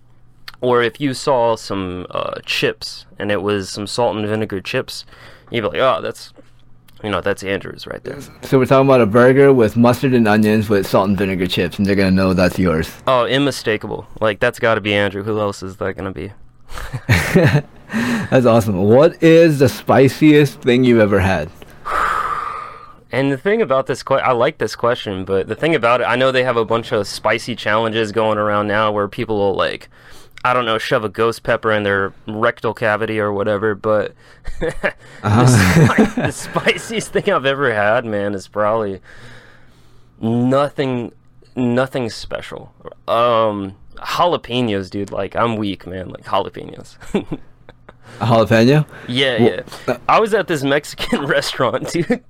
or 0.59 0.81
if 0.81 0.99
you 0.99 1.13
saw 1.13 1.55
some 1.55 2.07
uh, 2.09 2.39
chips 2.45 3.05
and 3.17 3.31
it 3.31 3.41
was 3.41 3.69
some 3.69 3.87
salt 3.87 4.17
and 4.17 4.27
vinegar 4.27 4.59
chips, 4.59 5.05
you'd 5.49 5.61
be 5.61 5.67
like, 5.67 5.79
oh, 5.79 6.01
that's, 6.01 6.33
you 7.03 7.09
know, 7.09 7.21
that's 7.21 7.41
Andrew's 7.41 7.87
right 7.87 8.03
there. 8.03 8.19
So 8.43 8.59
we're 8.59 8.65
talking 8.65 8.87
about 8.87 9.01
a 9.01 9.05
burger 9.05 9.53
with 9.53 9.77
mustard 9.77 10.13
and 10.13 10.27
onions 10.27 10.67
with 10.67 10.85
salt 10.85 11.07
and 11.07 11.17
vinegar 11.17 11.47
chips, 11.47 11.77
and 11.77 11.85
they're 11.85 11.95
gonna 11.95 12.11
know 12.11 12.33
that's 12.33 12.59
yours. 12.59 12.91
Oh, 13.07 13.25
unmistakable. 13.25 14.07
Like 14.19 14.39
that's 14.39 14.59
got 14.59 14.75
to 14.75 14.81
be 14.81 14.93
Andrew. 14.93 15.23
Who 15.23 15.39
else 15.39 15.63
is 15.63 15.77
that 15.77 15.95
gonna 15.95 16.11
be? 16.11 16.33
That's 18.29 18.45
awesome. 18.45 18.77
What 18.83 19.21
is 19.21 19.59
the 19.59 19.67
spiciest 19.69 20.61
thing 20.61 20.83
you've 20.83 20.99
ever 20.99 21.19
had? 21.19 21.49
And 23.13 23.29
the 23.29 23.37
thing 23.37 23.61
about 23.61 23.87
this, 23.87 24.03
que- 24.03 24.15
I 24.15 24.31
like 24.31 24.57
this 24.57 24.73
question, 24.73 25.25
but 25.25 25.49
the 25.49 25.55
thing 25.55 25.75
about 25.75 25.99
it, 25.99 26.05
I 26.05 26.15
know 26.15 26.31
they 26.31 26.45
have 26.45 26.55
a 26.55 26.63
bunch 26.63 26.93
of 26.93 27.05
spicy 27.05 27.57
challenges 27.57 28.13
going 28.13 28.37
around 28.37 28.67
now 28.67 28.89
where 28.93 29.09
people 29.09 29.37
will 29.37 29.53
like, 29.53 29.89
I 30.45 30.53
don't 30.53 30.63
know, 30.63 30.77
shove 30.77 31.03
a 31.03 31.09
ghost 31.09 31.43
pepper 31.43 31.73
in 31.73 31.83
their 31.83 32.13
rectal 32.25 32.73
cavity 32.73 33.19
or 33.19 33.33
whatever. 33.33 33.75
But 33.75 34.13
the, 34.61 34.71
spi- 35.45 36.05
the 36.21 36.31
spiciest 36.31 37.11
thing 37.11 37.29
I've 37.29 37.45
ever 37.45 37.73
had, 37.73 38.05
man, 38.05 38.33
is 38.33 38.47
probably 38.47 39.01
nothing, 40.21 41.11
nothing 41.53 42.09
special. 42.09 42.73
Um, 43.09 43.75
jalapenos, 43.97 44.89
dude. 44.89 45.11
Like 45.11 45.35
I'm 45.35 45.57
weak, 45.57 45.85
man. 45.85 46.07
Like 46.07 46.23
jalapenos. 46.23 46.95
A 48.19 48.25
jalapeno? 48.25 48.85
Yeah, 49.07 49.41
Well, 49.41 49.63
yeah. 49.87 49.97
I 50.07 50.19
was 50.19 50.33
at 50.33 50.47
this 50.47 50.63
Mexican 50.63 51.25
restaurant, 51.27 51.89
dude. 51.89 52.23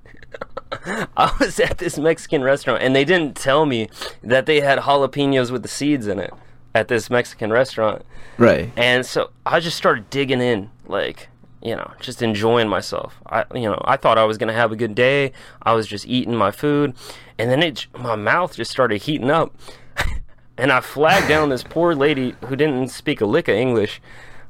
I 1.16 1.34
was 1.38 1.60
at 1.60 1.78
this 1.78 1.98
Mexican 1.98 2.42
restaurant, 2.42 2.82
and 2.82 2.96
they 2.96 3.04
didn't 3.04 3.36
tell 3.36 3.66
me 3.66 3.88
that 4.22 4.46
they 4.46 4.60
had 4.60 4.78
jalapenos 4.78 5.50
with 5.50 5.62
the 5.62 5.68
seeds 5.68 6.06
in 6.06 6.18
it 6.18 6.32
at 6.74 6.88
this 6.88 7.10
Mexican 7.10 7.50
restaurant. 7.50 8.02
Right. 8.38 8.72
And 8.76 9.04
so 9.04 9.30
I 9.44 9.60
just 9.60 9.76
started 9.76 10.08
digging 10.08 10.40
in, 10.40 10.70
like, 10.86 11.28
you 11.62 11.76
know, 11.76 11.92
just 12.00 12.22
enjoying 12.22 12.68
myself. 12.68 13.20
I, 13.26 13.44
you 13.54 13.68
know, 13.68 13.80
I 13.84 13.96
thought 13.96 14.18
I 14.18 14.24
was 14.24 14.38
gonna 14.38 14.52
have 14.54 14.72
a 14.72 14.76
good 14.76 14.94
day. 14.94 15.32
I 15.62 15.74
was 15.74 15.86
just 15.86 16.06
eating 16.06 16.34
my 16.34 16.50
food, 16.50 16.94
and 17.38 17.50
then 17.50 17.62
it, 17.62 17.86
my 17.98 18.16
mouth 18.16 18.56
just 18.56 18.70
started 18.70 19.02
heating 19.02 19.30
up, 19.30 19.54
and 20.58 20.72
I 20.72 20.80
flagged 20.80 21.28
down 21.28 21.50
this 21.50 21.62
poor 21.62 21.94
lady 21.94 22.34
who 22.46 22.56
didn't 22.56 22.88
speak 22.88 23.20
a 23.20 23.26
lick 23.26 23.48
of 23.48 23.54
English. 23.54 24.00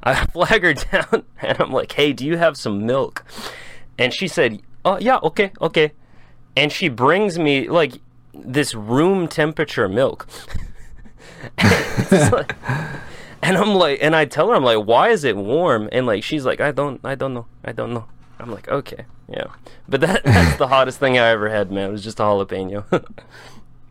I 0.03 0.25
flag 0.33 0.63
her 0.63 0.73
down, 0.73 1.23
and 1.41 1.59
I'm 1.59 1.71
like, 1.71 1.91
"Hey, 1.93 2.13
do 2.13 2.25
you 2.25 2.37
have 2.37 2.57
some 2.57 2.85
milk?" 2.85 3.23
And 3.97 4.13
she 4.13 4.27
said, 4.27 4.61
"Oh 4.83 4.97
yeah, 4.99 5.19
okay, 5.23 5.51
okay." 5.61 5.93
And 6.55 6.71
she 6.71 6.89
brings 6.89 7.39
me 7.39 7.67
like 7.67 7.93
this 8.33 8.75
room 8.75 9.27
temperature 9.27 9.87
milk. 9.89 10.27
Like- 12.11 12.55
and 13.43 13.57
I'm 13.57 13.75
like, 13.75 13.99
and 14.01 14.15
I 14.15 14.23
tell 14.23 14.47
her, 14.49 14.55
I'm 14.55 14.63
like, 14.63 14.85
why 14.85 15.09
is 15.09 15.25
it 15.25 15.35
warm? 15.35 15.89
And 15.91 16.05
like, 16.05 16.23
she's 16.23 16.45
like, 16.45 16.61
I 16.61 16.71
don't, 16.71 17.01
I 17.03 17.15
don't 17.15 17.33
know, 17.33 17.45
I 17.65 17.73
don't 17.73 17.93
know. 17.93 18.05
I'm 18.39 18.49
like, 18.49 18.69
okay, 18.69 19.05
yeah. 19.27 19.47
But 19.89 20.01
that 20.01 20.23
that's 20.25 20.57
the 20.57 20.67
hottest 20.67 20.99
thing 20.99 21.19
I 21.19 21.27
ever 21.29 21.49
had, 21.49 21.71
man. 21.71 21.89
It 21.89 21.91
was 21.91 22.03
just 22.03 22.19
a 22.19 22.23
jalapeno. 22.23 23.05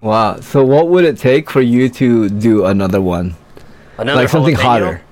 Wow. 0.00 0.40
So 0.40 0.64
what 0.64 0.88
would 0.88 1.04
it 1.04 1.18
take 1.18 1.50
for 1.50 1.60
you 1.60 1.88
to 1.90 2.28
do 2.30 2.64
another 2.64 3.00
one? 3.00 3.36
Another 3.98 4.22
like 4.22 4.30
something 4.30 4.54
jalapeno? 4.56 4.62
hotter. 4.62 5.02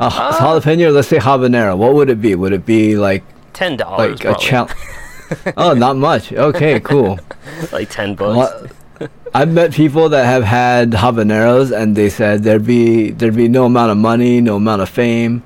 A 0.00 0.06
h- 0.06 0.12
jalapeno, 0.12 0.92
let's 0.92 1.08
say 1.08 1.18
habanero. 1.18 1.76
What 1.76 1.94
would 1.94 2.10
it 2.10 2.20
be? 2.20 2.34
Would 2.34 2.52
it 2.52 2.64
be 2.64 2.96
like 2.96 3.24
Ten 3.52 3.76
dollars, 3.76 4.22
like 4.22 4.36
a 4.36 4.38
challenge? 4.38 4.72
oh, 5.56 5.74
not 5.74 5.96
much. 5.96 6.32
Okay, 6.32 6.80
cool. 6.80 7.18
like 7.72 7.90
ten 7.90 8.14
bucks. 8.14 8.72
I've 9.34 9.52
met 9.52 9.72
people 9.72 10.08
that 10.08 10.24
have 10.24 10.42
had 10.44 10.92
habaneros, 10.92 11.76
and 11.76 11.96
they 11.96 12.08
said 12.08 12.44
there'd 12.44 12.64
be 12.66 13.10
there'd 13.10 13.36
be 13.36 13.48
no 13.48 13.66
amount 13.66 13.90
of 13.90 13.96
money, 13.98 14.40
no 14.40 14.56
amount 14.56 14.82
of 14.82 14.88
fame, 14.88 15.42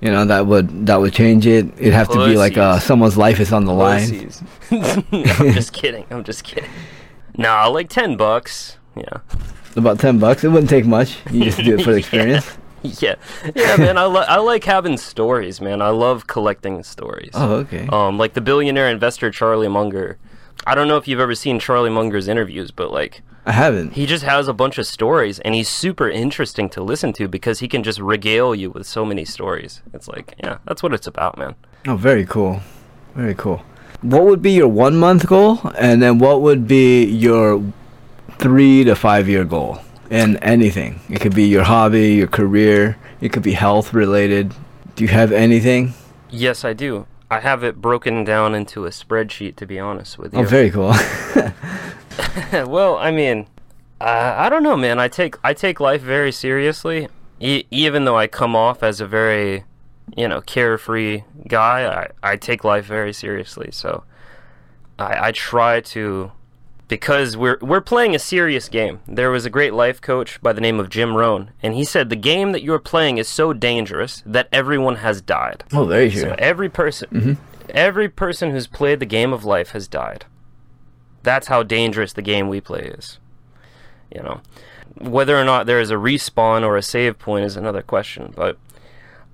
you 0.00 0.10
know, 0.10 0.24
that 0.24 0.46
would 0.46 0.86
that 0.86 1.00
would 1.00 1.12
change 1.12 1.46
it. 1.46 1.66
It'd 1.78 1.94
have 1.94 2.08
to 2.10 2.26
be 2.26 2.36
like 2.36 2.56
uh, 2.56 2.78
someone's 2.78 3.16
life 3.16 3.40
is 3.40 3.52
on 3.52 3.64
the 3.64 3.72
line. 3.72 4.08
Pussies. 4.08 4.42
I'm 4.70 5.52
just 5.52 5.72
kidding. 5.72 6.04
I'm 6.10 6.24
just 6.24 6.44
kidding. 6.44 6.68
Nah, 7.36 7.66
like 7.68 7.88
ten 7.88 8.16
bucks. 8.16 8.76
Yeah. 8.94 9.20
About 9.76 9.98
ten 9.98 10.18
bucks. 10.18 10.44
It 10.44 10.48
wouldn't 10.48 10.70
take 10.70 10.86
much. 10.86 11.18
You 11.30 11.44
just 11.44 11.58
do 11.58 11.78
it 11.78 11.82
for 11.84 11.92
the 11.92 11.98
experience. 11.98 12.56
Yeah, 13.00 13.16
yeah, 13.54 13.76
man. 13.78 13.98
I, 13.98 14.06
li- 14.06 14.24
I 14.28 14.38
like 14.38 14.64
having 14.64 14.96
stories, 14.96 15.60
man. 15.60 15.82
I 15.82 15.88
love 15.90 16.26
collecting 16.26 16.82
stories. 16.82 17.32
Oh, 17.34 17.56
okay. 17.56 17.88
Um, 17.92 18.18
like 18.18 18.34
the 18.34 18.40
billionaire 18.40 18.88
investor 18.88 19.30
Charlie 19.30 19.68
Munger. 19.68 20.18
I 20.66 20.74
don't 20.74 20.88
know 20.88 20.96
if 20.96 21.06
you've 21.06 21.20
ever 21.20 21.34
seen 21.34 21.58
Charlie 21.58 21.90
Munger's 21.90 22.28
interviews, 22.28 22.70
but 22.70 22.90
like 22.90 23.22
I 23.44 23.52
haven't. 23.52 23.92
he 23.92 24.06
just 24.06 24.24
has 24.24 24.48
a 24.48 24.52
bunch 24.52 24.78
of 24.78 24.86
stories, 24.86 25.38
and 25.40 25.54
he's 25.54 25.68
super 25.68 26.08
interesting 26.08 26.68
to 26.70 26.82
listen 26.82 27.12
to 27.14 27.28
because 27.28 27.60
he 27.60 27.68
can 27.68 27.82
just 27.82 28.00
regale 28.00 28.54
you 28.54 28.70
with 28.70 28.86
so 28.86 29.04
many 29.04 29.24
stories. 29.24 29.82
It's 29.92 30.08
like, 30.08 30.34
yeah, 30.42 30.58
that's 30.64 30.82
what 30.82 30.92
it's 30.92 31.06
about, 31.06 31.38
man. 31.38 31.54
Oh, 31.86 31.96
very 31.96 32.24
cool. 32.26 32.60
Very 33.14 33.34
cool. 33.34 33.62
What 34.02 34.24
would 34.24 34.42
be 34.42 34.52
your 34.52 34.68
one 34.68 34.96
month 34.96 35.26
goal, 35.26 35.60
and 35.78 36.02
then 36.02 36.18
what 36.18 36.40
would 36.42 36.66
be 36.66 37.04
your 37.04 37.62
three 38.38 38.82
to 38.84 38.94
five 38.96 39.28
year 39.28 39.44
goal 39.44 39.80
in 40.10 40.36
anything? 40.38 41.00
It 41.08 41.20
could 41.20 41.34
be 41.34 41.44
your 41.44 41.64
hobby, 41.64 42.14
your 42.14 42.26
career. 42.26 42.96
It 43.20 43.32
could 43.32 43.42
be 43.42 43.52
health 43.52 43.92
related. 43.94 44.54
Do 44.94 45.04
you 45.04 45.08
have 45.08 45.32
anything? 45.32 45.94
Yes, 46.30 46.64
I 46.64 46.72
do. 46.72 47.06
I 47.30 47.40
have 47.40 47.64
it 47.64 47.80
broken 47.80 48.24
down 48.24 48.54
into 48.54 48.86
a 48.86 48.90
spreadsheet, 48.90 49.56
to 49.56 49.66
be 49.66 49.78
honest 49.78 50.18
with 50.18 50.32
you. 50.32 50.40
Oh, 50.40 50.44
very 50.44 50.70
cool. 50.70 50.92
well, 52.52 52.96
I 52.96 53.10
mean, 53.10 53.46
uh, 54.00 54.34
I 54.36 54.48
don't 54.48 54.62
know, 54.62 54.76
man. 54.76 54.98
I 54.98 55.08
take 55.08 55.36
I 55.42 55.54
take 55.54 55.80
life 55.80 56.02
very 56.02 56.30
seriously, 56.30 57.08
e- 57.40 57.64
even 57.70 58.04
though 58.04 58.16
I 58.16 58.26
come 58.26 58.54
off 58.54 58.82
as 58.82 59.00
a 59.00 59.06
very 59.06 59.64
you 60.14 60.28
know, 60.28 60.40
carefree 60.40 61.22
guy. 61.48 62.10
I, 62.22 62.32
I 62.32 62.36
take 62.36 62.62
life 62.64 62.84
very 62.84 63.12
seriously. 63.12 63.70
So 63.72 64.04
I, 64.98 65.28
I 65.28 65.32
try 65.32 65.80
to 65.80 66.32
because 66.88 67.36
we're 67.36 67.58
we're 67.60 67.80
playing 67.80 68.14
a 68.14 68.18
serious 68.18 68.68
game. 68.68 69.00
There 69.06 69.30
was 69.30 69.44
a 69.44 69.50
great 69.50 69.74
life 69.74 70.00
coach 70.00 70.40
by 70.40 70.52
the 70.52 70.60
name 70.60 70.78
of 70.78 70.88
Jim 70.88 71.16
Rohn, 71.16 71.50
and 71.62 71.74
he 71.74 71.84
said 71.84 72.08
the 72.08 72.16
game 72.16 72.52
that 72.52 72.62
you're 72.62 72.78
playing 72.78 73.18
is 73.18 73.28
so 73.28 73.52
dangerous 73.52 74.22
that 74.26 74.48
everyone 74.52 74.96
has 74.96 75.20
died. 75.20 75.64
Oh, 75.72 75.86
very 75.86 76.10
true. 76.10 76.20
So 76.22 76.34
every 76.38 76.68
person, 76.68 77.38
every 77.70 78.08
person 78.08 78.50
who's 78.50 78.66
played 78.66 79.00
the 79.00 79.06
game 79.06 79.32
of 79.32 79.44
life 79.44 79.70
has 79.70 79.88
died. 79.88 80.24
That's 81.22 81.48
how 81.48 81.62
dangerous 81.62 82.12
the 82.12 82.22
game 82.22 82.48
we 82.48 82.60
play 82.60 82.82
is. 82.82 83.18
You 84.14 84.22
know, 84.22 84.40
whether 84.98 85.36
or 85.36 85.44
not 85.44 85.66
there 85.66 85.80
is 85.80 85.90
a 85.90 85.94
respawn 85.94 86.62
or 86.62 86.76
a 86.76 86.82
save 86.82 87.18
point 87.18 87.44
is 87.44 87.56
another 87.56 87.82
question. 87.82 88.32
But 88.36 88.58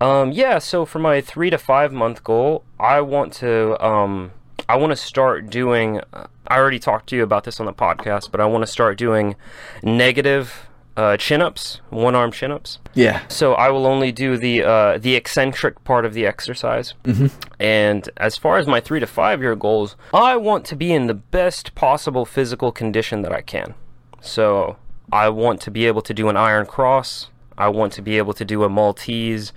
um, 0.01 0.33
yeah, 0.33 0.59
so 0.59 0.87
for 0.87 0.99
my 0.99 1.21
three 1.21 1.51
to 1.51 1.59
five 1.59 1.93
month 1.93 2.25
goal, 2.25 2.65
I 2.81 3.03
want 3.03 3.35
to 3.35 3.83
um, 3.85 4.33
I 4.73 4.77
want 4.77 4.91
to 4.91 4.97
start 4.97 5.51
doing. 5.51 6.01
I 6.47 6.57
already 6.57 6.79
talked 6.79 7.11
to 7.11 7.17
you 7.17 7.23
about 7.23 7.45
this 7.45 7.61
on 7.61 7.67
the 7.67 7.75
podcast, 7.75 8.31
but 8.31 8.41
I 8.41 8.47
want 8.47 8.63
to 8.63 8.67
start 8.67 8.97
doing 8.97 9.37
negative 9.83 10.67
uh, 10.97 11.19
chin 11.19 11.43
ups, 11.43 11.83
one 11.91 12.15
arm 12.15 12.33
chin 12.33 12.51
ups. 12.51 12.79
Yeah. 12.95 13.21
So 13.29 13.53
I 13.53 13.69
will 13.69 13.85
only 13.87 14.13
do 14.13 14.39
the 14.39 14.63
uh, 14.63 14.97
the 14.97 15.15
eccentric 15.15 15.85
part 15.85 16.07
of 16.07 16.15
the 16.15 16.25
exercise. 16.25 16.95
Mm-hmm. 17.05 17.27
And 17.61 18.09
as 18.17 18.39
far 18.39 18.57
as 18.57 18.67
my 18.67 18.81
three 18.81 18.99
to 18.99 19.07
five 19.07 19.43
year 19.43 19.55
goals, 19.55 19.95
I 20.15 20.37
want 20.37 20.65
to 20.67 20.75
be 20.75 20.91
in 20.91 21.07
the 21.07 21.13
best 21.13 21.75
possible 21.75 22.25
physical 22.25 22.73
condition 22.73 23.21
that 23.21 23.33
I 23.33 23.43
can. 23.43 23.75
So 24.23 24.79
I 25.13 25.29
want 25.29 25.61
to 25.63 25.71
be 25.71 25.87
able 25.87 26.01
to 26.01 26.15
do 26.15 26.31
an 26.31 26.39
iron 26.39 26.65
cross. 26.65 27.29
I 27.59 27.69
want 27.69 27.93
to 27.93 28.01
be 28.01 28.17
able 28.17 28.33
to 28.33 28.45
do 28.47 28.65
a 28.65 28.71
Maltese. 28.71 29.53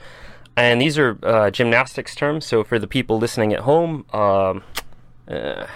And 0.57 0.81
these 0.81 0.97
are 0.97 1.17
uh, 1.23 1.51
gymnastics 1.51 2.15
terms. 2.15 2.45
So 2.45 2.65
for 2.65 2.79
the 2.79 2.87
people 2.87 3.17
listening 3.17 3.53
at 3.53 3.61
home, 3.61 4.05
um, 4.11 4.63
uh, 5.27 5.67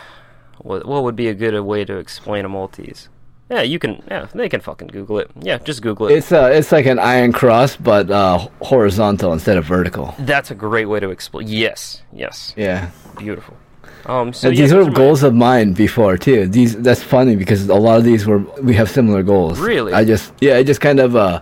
what, 0.60 0.86
what 0.86 1.04
would 1.04 1.16
be 1.16 1.28
a 1.28 1.34
good 1.34 1.60
way 1.62 1.86
to 1.86 1.98
explain 1.98 2.46
a 2.46 2.50
Maltese? 2.50 3.10
Yeah, 3.50 3.62
you 3.64 3.80
can. 3.80 4.04
Yeah, 4.08 4.28
they 4.36 4.48
can 4.48 4.62
fucking 4.62 4.90
Google 4.90 5.18
it. 5.18 5.32
Yeah, 5.40 5.58
just 5.58 5.82
Google 5.82 6.08
it. 6.08 6.18
It's 6.18 6.32
uh, 6.32 6.52
it's 6.54 6.72
like 6.72 6.86
an 6.86 7.00
iron 7.00 7.32
cross, 7.32 7.76
but 7.76 8.12
uh, 8.12 8.38
horizontal 8.62 9.34
instead 9.34 9.58
of 9.58 9.66
vertical. 9.66 10.14
That's 10.20 10.52
a 10.52 10.56
great 10.56 10.86
way 10.86 11.00
to 11.00 11.10
explain. 11.10 11.48
Yes, 11.48 12.04
yes, 12.14 12.54
Yeah. 12.56 12.92
beautiful. 13.18 13.58
Um, 14.06 14.34
so 14.34 14.48
And 14.48 14.58
yeah, 14.58 14.64
these 14.64 14.74
were 14.74 14.82
are 14.82 14.86
my- 14.86 14.94
goals 14.94 15.24
of 15.24 15.36
mine 15.36 15.74
before 15.74 16.18
too. 16.18 16.48
These 16.48 16.78
that's 16.78 17.04
funny 17.04 17.36
because 17.36 17.68
a 17.70 17.76
lot 17.76 17.98
of 18.00 18.04
these 18.06 18.26
were 18.26 18.40
we 18.64 18.74
have 18.76 18.90
similar 18.90 19.22
goals. 19.24 19.60
Really? 19.60 19.94
I 19.94 20.04
just 20.06 20.32
yeah, 20.40 20.56
I 20.58 20.64
just 20.64 20.82
kind 20.82 21.00
of 21.00 21.16
uh, 21.16 21.42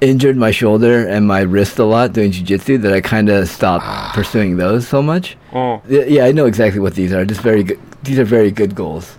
injured 0.00 0.36
my 0.36 0.50
shoulder 0.50 1.06
and 1.06 1.26
my 1.26 1.40
wrist 1.40 1.78
a 1.78 1.84
lot 1.84 2.12
doing 2.12 2.32
jujitsu 2.32 2.80
that 2.82 2.92
I 2.92 3.00
kind 3.00 3.28
of 3.28 3.48
stopped 3.48 3.86
pursuing 4.14 4.56
those 4.56 4.86
so 4.86 5.00
much. 5.02 5.36
Oh, 5.54 5.80
Yeah, 5.88 6.04
yeah, 6.04 6.24
I 6.24 6.32
know 6.32 6.46
exactly 6.46 6.80
what 6.80 6.94
these 6.94 7.12
are. 7.12 7.24
Just 7.24 7.40
very 7.40 7.62
good. 7.62 7.78
These 8.02 8.18
are 8.18 8.24
very 8.24 8.50
good 8.50 8.74
goals. 8.74 9.16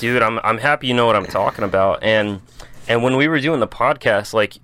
dude, 0.00 0.22
I'm 0.22 0.38
I'm 0.42 0.58
happy 0.58 0.88
you 0.88 0.94
know 0.94 1.06
what 1.06 1.16
I'm 1.16 1.26
talking 1.26 1.64
about. 1.64 2.02
And 2.02 2.40
and 2.88 3.02
when 3.02 3.16
we 3.16 3.28
were 3.28 3.40
doing 3.40 3.60
the 3.60 3.68
podcast, 3.68 4.34
like 4.34 4.58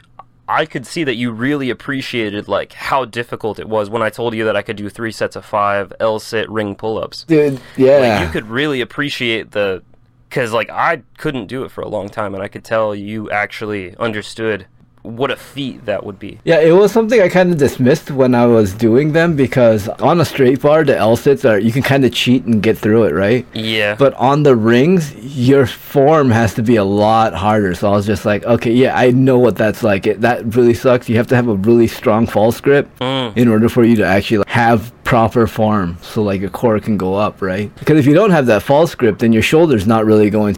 I 0.51 0.67
could 0.67 0.85
see 0.85 1.05
that 1.05 1.15
you 1.15 1.31
really 1.31 1.71
appreciated 1.71 2.49
like 2.49 2.73
how 2.73 3.05
difficult 3.05 3.61
it 3.61 3.69
was 3.69 3.89
when 3.89 4.03
I 4.03 4.11
told 4.11 4.35
you 4.35 4.45
that 4.47 4.57
I 4.57 4.63
could 4.63 4.77
do 4.77 4.89
three 4.89 5.13
sets 5.13 5.37
of 5.37 5.45
five 5.45 5.93
L 6.01 6.19
sit 6.19 6.51
ring 6.51 6.75
pull 6.75 6.99
ups. 6.99 7.23
Dude, 7.25 7.61
yeah. 7.77 7.99
Like 7.99 8.27
you 8.27 8.33
could 8.33 8.51
really 8.51 8.81
appreciate 8.81 9.53
the 9.53 9.85
because 10.29 10.53
like 10.53 10.69
I 10.69 11.03
couldn't 11.19 11.47
do 11.47 11.63
it 11.63 11.71
for 11.71 11.83
a 11.83 11.89
long 11.89 12.09
time, 12.09 12.35
and 12.35 12.43
I 12.43 12.49
could 12.49 12.65
tell 12.65 12.95
you 12.95 13.31
actually 13.31 13.97
understood 13.97 14.67
what 15.03 15.31
a 15.31 15.37
feat 15.37 15.87
that 15.87 16.05
would 16.05 16.19
be. 16.19 16.39
Yeah, 16.45 16.61
it 16.61 16.73
was 16.73 16.93
something 16.93 17.21
I 17.21 17.29
kind 17.29 17.51
of 17.51 17.59
dismissed 17.59 18.11
when 18.11 18.35
I 18.35 18.47
was 18.47 18.75
doing 18.75 19.13
them 19.13 19.35
because 19.35 19.89
on 19.89 20.21
a 20.21 20.25
straight 20.25 20.61
bar, 20.61 20.85
the 20.85 20.97
L 20.97 21.17
sits 21.17 21.45
are 21.45 21.59
you 21.59 21.73
can 21.73 21.83
kind 21.83 22.05
of 22.05 22.13
cheat 22.13 22.45
and 22.45 22.63
get 22.63 22.77
through 22.77 23.05
it, 23.05 23.13
right? 23.15 23.47
Yeah. 23.55 23.95
But 23.95 24.13
on 24.15 24.43
the 24.43 24.55
rings, 24.57 25.15
your 25.17 25.67
form 25.67 26.31
has 26.31 26.53
to 26.55 26.63
be 26.63 26.77
a 26.77 26.85
lot 26.85 27.33
harder. 27.35 27.75
So 27.75 27.89
I 27.89 27.93
was 27.93 28.07
just 28.07 28.25
like, 28.27 28.45
okay, 28.45 28.73
yeah, 28.73 28.97
I 28.97 29.11
know 29.11 29.39
what 29.39 29.57
that's 29.57 29.83
like. 29.83 30.07
It, 30.07 30.21
that 30.21 30.55
really 30.55 30.75
sucks. 30.75 31.09
You 31.09 31.17
have 31.17 31.29
to 31.29 31.37
have 31.37 31.49
a 31.49 31.55
really 31.55 31.87
strong 31.87 32.27
false 32.27 32.61
grip 32.61 32.89
Mm. 33.01 33.37
in 33.37 33.49
order 33.49 33.69
for 33.69 33.85
you 33.85 33.97
to 33.97 34.05
actually 34.05 34.39
like, 34.39 34.49
have 34.49 34.93
proper 35.05 35.47
form. 35.47 35.97
So 36.03 36.23
like 36.23 36.41
your 36.41 36.51
core 36.51 36.79
can 36.79 36.97
go 36.97 37.15
up, 37.15 37.41
right? 37.43 37.75
Because 37.77 37.99
if 37.99 38.07
you 38.07 38.15
don't 38.15 38.31
have 38.31 38.47
that 38.47 38.63
false 38.63 38.95
grip, 38.95 39.19
then 39.19 39.33
your 39.33 39.43
shoulder's 39.43 39.87
not 39.87 40.05
really 40.05 40.31
going. 40.31 40.57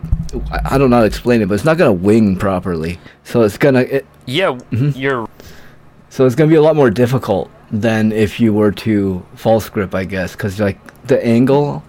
I, 0.50 0.78
don't 0.78 0.90
know 0.90 0.96
how 0.96 1.02
to 1.02 1.06
explain 1.06 1.42
it, 1.42 1.48
but 1.48 1.54
it's 1.54 1.64
not 1.64 1.78
gonna 1.78 1.92
wing 1.92 2.36
properly. 2.36 2.98
So 3.24 3.42
it's 3.42 3.56
gonna. 3.56 3.80
It, 3.80 4.06
yeah, 4.26 4.52
Mm-hmm. 4.70 4.98
you're 4.98 5.28
so 6.08 6.26
it's 6.26 6.34
gonna 6.34 6.50
be 6.50 6.56
a 6.56 6.62
lot 6.62 6.76
more 6.76 6.90
difficult 6.90 7.50
than 7.70 8.12
if 8.12 8.38
you 8.38 8.52
were 8.52 8.70
to 8.72 9.24
false 9.34 9.68
grip, 9.70 9.94
I 9.94 10.04
guess, 10.04 10.32
because 10.32 10.60
like 10.60 10.78
the 11.06 11.24
angle. 11.24 11.82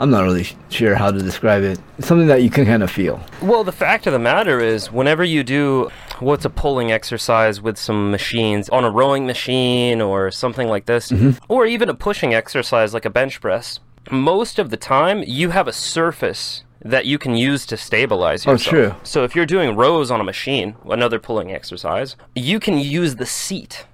I'm 0.00 0.10
not 0.10 0.22
really 0.22 0.44
sh- 0.44 0.54
sure 0.68 0.94
how 0.94 1.10
to 1.10 1.18
describe 1.18 1.64
it. 1.64 1.80
It's 1.98 2.06
something 2.06 2.28
that 2.28 2.40
you 2.44 2.50
can 2.50 2.64
kind 2.66 2.84
of 2.84 2.90
feel. 2.90 3.20
Well, 3.42 3.64
the 3.64 3.72
fact 3.72 4.06
of 4.06 4.12
the 4.12 4.18
matter 4.20 4.60
is, 4.60 4.92
whenever 4.92 5.24
you 5.24 5.42
do 5.42 5.90
what's 6.20 6.44
a 6.44 6.50
pulling 6.50 6.92
exercise 6.92 7.60
with 7.60 7.76
some 7.76 8.12
machines 8.12 8.68
on 8.68 8.84
a 8.84 8.90
rowing 8.92 9.26
machine 9.26 10.00
or 10.00 10.30
something 10.30 10.68
like 10.68 10.86
this, 10.86 11.12
or 11.48 11.66
even 11.66 11.88
a 11.88 11.94
pushing 11.94 12.32
exercise 12.32 12.94
like 12.94 13.04
a 13.04 13.10
bench 13.10 13.40
press, 13.40 13.80
most 14.08 14.60
of 14.60 14.70
the 14.70 14.76
time 14.76 15.24
you 15.26 15.50
have 15.50 15.66
a 15.66 15.72
surface 15.72 16.62
that 16.82 17.06
you 17.06 17.18
can 17.18 17.34
use 17.34 17.66
to 17.66 17.76
stabilize 17.76 18.46
oh, 18.46 18.52
yourself. 18.52 18.74
Oh, 18.74 18.78
true. 18.90 18.94
So 19.02 19.24
if 19.24 19.34
you're 19.34 19.46
doing 19.46 19.76
rows 19.76 20.10
on 20.10 20.20
a 20.20 20.24
machine, 20.24 20.76
another 20.88 21.18
pulling 21.18 21.52
exercise, 21.52 22.16
you 22.34 22.60
can 22.60 22.78
use 22.78 23.16
the 23.16 23.26
seat 23.26 23.86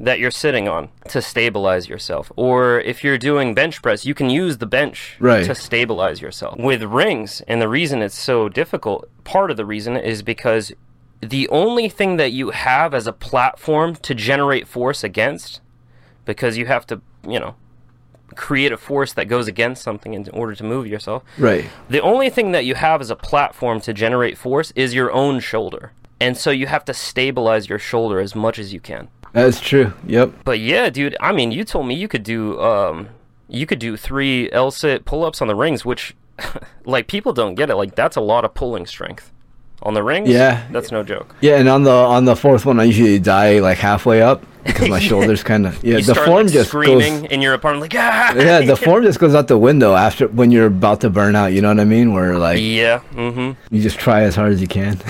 that 0.00 0.20
you're 0.20 0.30
sitting 0.30 0.68
on 0.68 0.88
to 1.08 1.20
stabilize 1.20 1.88
yourself. 1.88 2.30
Or 2.36 2.80
if 2.80 3.02
you're 3.02 3.18
doing 3.18 3.54
bench 3.54 3.82
press, 3.82 4.06
you 4.06 4.14
can 4.14 4.30
use 4.30 4.58
the 4.58 4.66
bench 4.66 5.16
Right. 5.18 5.44
to 5.44 5.54
stabilize 5.54 6.20
yourself. 6.20 6.58
With 6.58 6.82
rings, 6.84 7.42
and 7.48 7.60
the 7.60 7.68
reason 7.68 8.00
it's 8.02 8.18
so 8.18 8.48
difficult, 8.48 9.08
part 9.24 9.50
of 9.50 9.56
the 9.56 9.66
reason 9.66 9.96
is 9.96 10.22
because 10.22 10.72
the 11.20 11.48
only 11.48 11.88
thing 11.88 12.16
that 12.16 12.30
you 12.30 12.50
have 12.50 12.94
as 12.94 13.08
a 13.08 13.12
platform 13.12 13.96
to 13.96 14.14
generate 14.14 14.68
force 14.68 15.02
against, 15.02 15.60
because 16.24 16.56
you 16.56 16.66
have 16.66 16.86
to, 16.86 17.00
you 17.26 17.40
know, 17.40 17.56
create 18.34 18.72
a 18.72 18.76
force 18.76 19.12
that 19.14 19.26
goes 19.26 19.48
against 19.48 19.82
something 19.82 20.14
in 20.14 20.28
order 20.30 20.54
to 20.54 20.64
move 20.64 20.86
yourself. 20.86 21.22
Right. 21.38 21.68
The 21.88 22.00
only 22.00 22.30
thing 22.30 22.52
that 22.52 22.64
you 22.64 22.74
have 22.74 23.00
as 23.00 23.10
a 23.10 23.16
platform 23.16 23.80
to 23.82 23.92
generate 23.92 24.38
force 24.38 24.72
is 24.76 24.94
your 24.94 25.12
own 25.12 25.40
shoulder. 25.40 25.92
And 26.20 26.36
so 26.36 26.50
you 26.50 26.66
have 26.66 26.84
to 26.86 26.94
stabilize 26.94 27.68
your 27.68 27.78
shoulder 27.78 28.20
as 28.20 28.34
much 28.34 28.58
as 28.58 28.72
you 28.72 28.80
can. 28.80 29.08
That's 29.32 29.60
true. 29.60 29.92
Yep. 30.06 30.32
But 30.44 30.58
yeah, 30.58 30.90
dude, 30.90 31.16
I 31.20 31.32
mean, 31.32 31.52
you 31.52 31.64
told 31.64 31.86
me 31.86 31.94
you 31.94 32.08
could 32.08 32.22
do 32.22 32.60
um 32.60 33.08
you 33.48 33.66
could 33.66 33.78
do 33.78 33.96
3 33.96 34.50
L 34.52 34.70
sit 34.70 35.04
pull-ups 35.04 35.40
on 35.40 35.48
the 35.48 35.54
rings, 35.54 35.84
which 35.84 36.14
like 36.84 37.08
people 37.08 37.32
don't 37.32 37.54
get 37.54 37.70
it. 37.70 37.76
Like 37.76 37.94
that's 37.94 38.16
a 38.16 38.20
lot 38.20 38.44
of 38.44 38.54
pulling 38.54 38.86
strength. 38.86 39.32
On 39.82 39.94
the 39.94 40.02
rings? 40.02 40.28
Yeah. 40.28 40.66
That's 40.70 40.90
no 40.90 41.02
joke. 41.02 41.34
Yeah, 41.40 41.56
and 41.58 41.68
on 41.68 41.84
the 41.84 41.92
on 41.92 42.24
the 42.24 42.34
fourth 42.34 42.66
one, 42.66 42.80
I 42.80 42.84
usually 42.84 43.18
die 43.18 43.60
like 43.60 43.78
halfway 43.78 44.20
up 44.20 44.44
because 44.64 44.88
my 44.88 44.98
shoulders 45.10 45.42
kind 45.42 45.66
of 45.66 45.82
yeah. 45.82 45.98
you 45.98 46.04
the 46.04 46.14
start 46.14 46.26
form 46.26 46.46
like, 46.46 46.52
just 46.52 46.68
screaming 46.68 47.22
goes. 47.22 47.30
in 47.30 47.42
your 47.42 47.54
apartment 47.54 47.82
like 47.82 47.94
ah 47.96 48.34
Yeah, 48.36 48.60
the 48.60 48.76
form 48.84 49.02
just 49.04 49.18
goes 49.18 49.34
out 49.34 49.48
the 49.48 49.58
window 49.58 49.94
after 49.94 50.28
when 50.28 50.50
you're 50.50 50.66
about 50.66 51.00
to 51.02 51.10
burn 51.10 51.36
out. 51.36 51.52
You 51.52 51.60
know 51.60 51.68
what 51.68 51.80
I 51.80 51.84
mean? 51.84 52.12
Where 52.12 52.38
like 52.38 52.60
Yeah, 52.60 53.00
mm-hmm. 53.12 53.74
you 53.74 53.82
just 53.82 53.98
try 53.98 54.22
as 54.22 54.34
hard 54.34 54.52
as 54.52 54.60
you 54.60 54.68
can. 54.68 55.00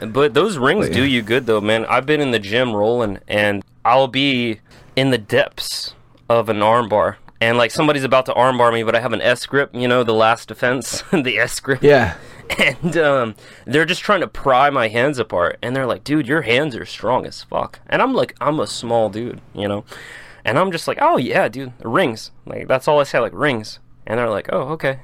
But 0.12 0.34
those 0.34 0.58
rings 0.58 0.86
But, 0.86 0.94
do 0.94 1.00
yeah. 1.00 1.16
you 1.16 1.22
good 1.22 1.46
though, 1.46 1.60
man. 1.60 1.84
I've 1.86 2.06
been 2.06 2.20
in 2.20 2.30
the 2.30 2.38
gym 2.38 2.74
rolling 2.74 3.18
and 3.28 3.64
I'll 3.84 4.08
be 4.08 4.60
in 4.94 5.10
the 5.10 5.18
depths 5.18 5.94
of 6.28 6.48
an 6.48 6.58
armbar. 6.58 7.16
And 7.40 7.58
like 7.58 7.70
somebody's 7.70 8.04
about 8.04 8.26
to 8.26 8.32
armbar 8.32 8.72
me, 8.72 8.82
but 8.82 8.94
I 8.94 9.00
have 9.00 9.12
an 9.12 9.20
S 9.20 9.44
grip, 9.44 9.70
you 9.74 9.86
know, 9.86 10.02
the 10.04 10.14
last 10.14 10.48
defense, 10.48 11.02
the 11.12 11.38
S 11.38 11.60
grip. 11.60 11.82
yeah. 11.82 12.16
And 12.58 12.96
um, 12.96 13.34
they're 13.64 13.84
just 13.84 14.02
trying 14.02 14.20
to 14.20 14.28
pry 14.28 14.70
my 14.70 14.88
hands 14.88 15.18
apart. 15.18 15.58
And 15.62 15.74
they're 15.74 15.86
like, 15.86 16.04
dude, 16.04 16.28
your 16.28 16.42
hands 16.42 16.76
are 16.76 16.84
strong 16.84 17.26
as 17.26 17.42
fuck. 17.42 17.80
And 17.86 18.00
I'm 18.00 18.14
like, 18.14 18.34
I'm 18.40 18.60
a 18.60 18.66
small 18.66 19.08
dude, 19.10 19.40
you 19.54 19.68
know? 19.68 19.84
And 20.44 20.58
I'm 20.58 20.70
just 20.70 20.86
like, 20.86 20.98
oh 21.00 21.16
yeah, 21.16 21.48
dude, 21.48 21.72
rings. 21.82 22.30
Like, 22.44 22.68
that's 22.68 22.86
all 22.86 23.00
I 23.00 23.04
say, 23.04 23.18
like, 23.18 23.32
rings. 23.34 23.80
And 24.06 24.18
they're 24.18 24.30
like, 24.30 24.48
oh, 24.52 24.68
okay. 24.74 25.00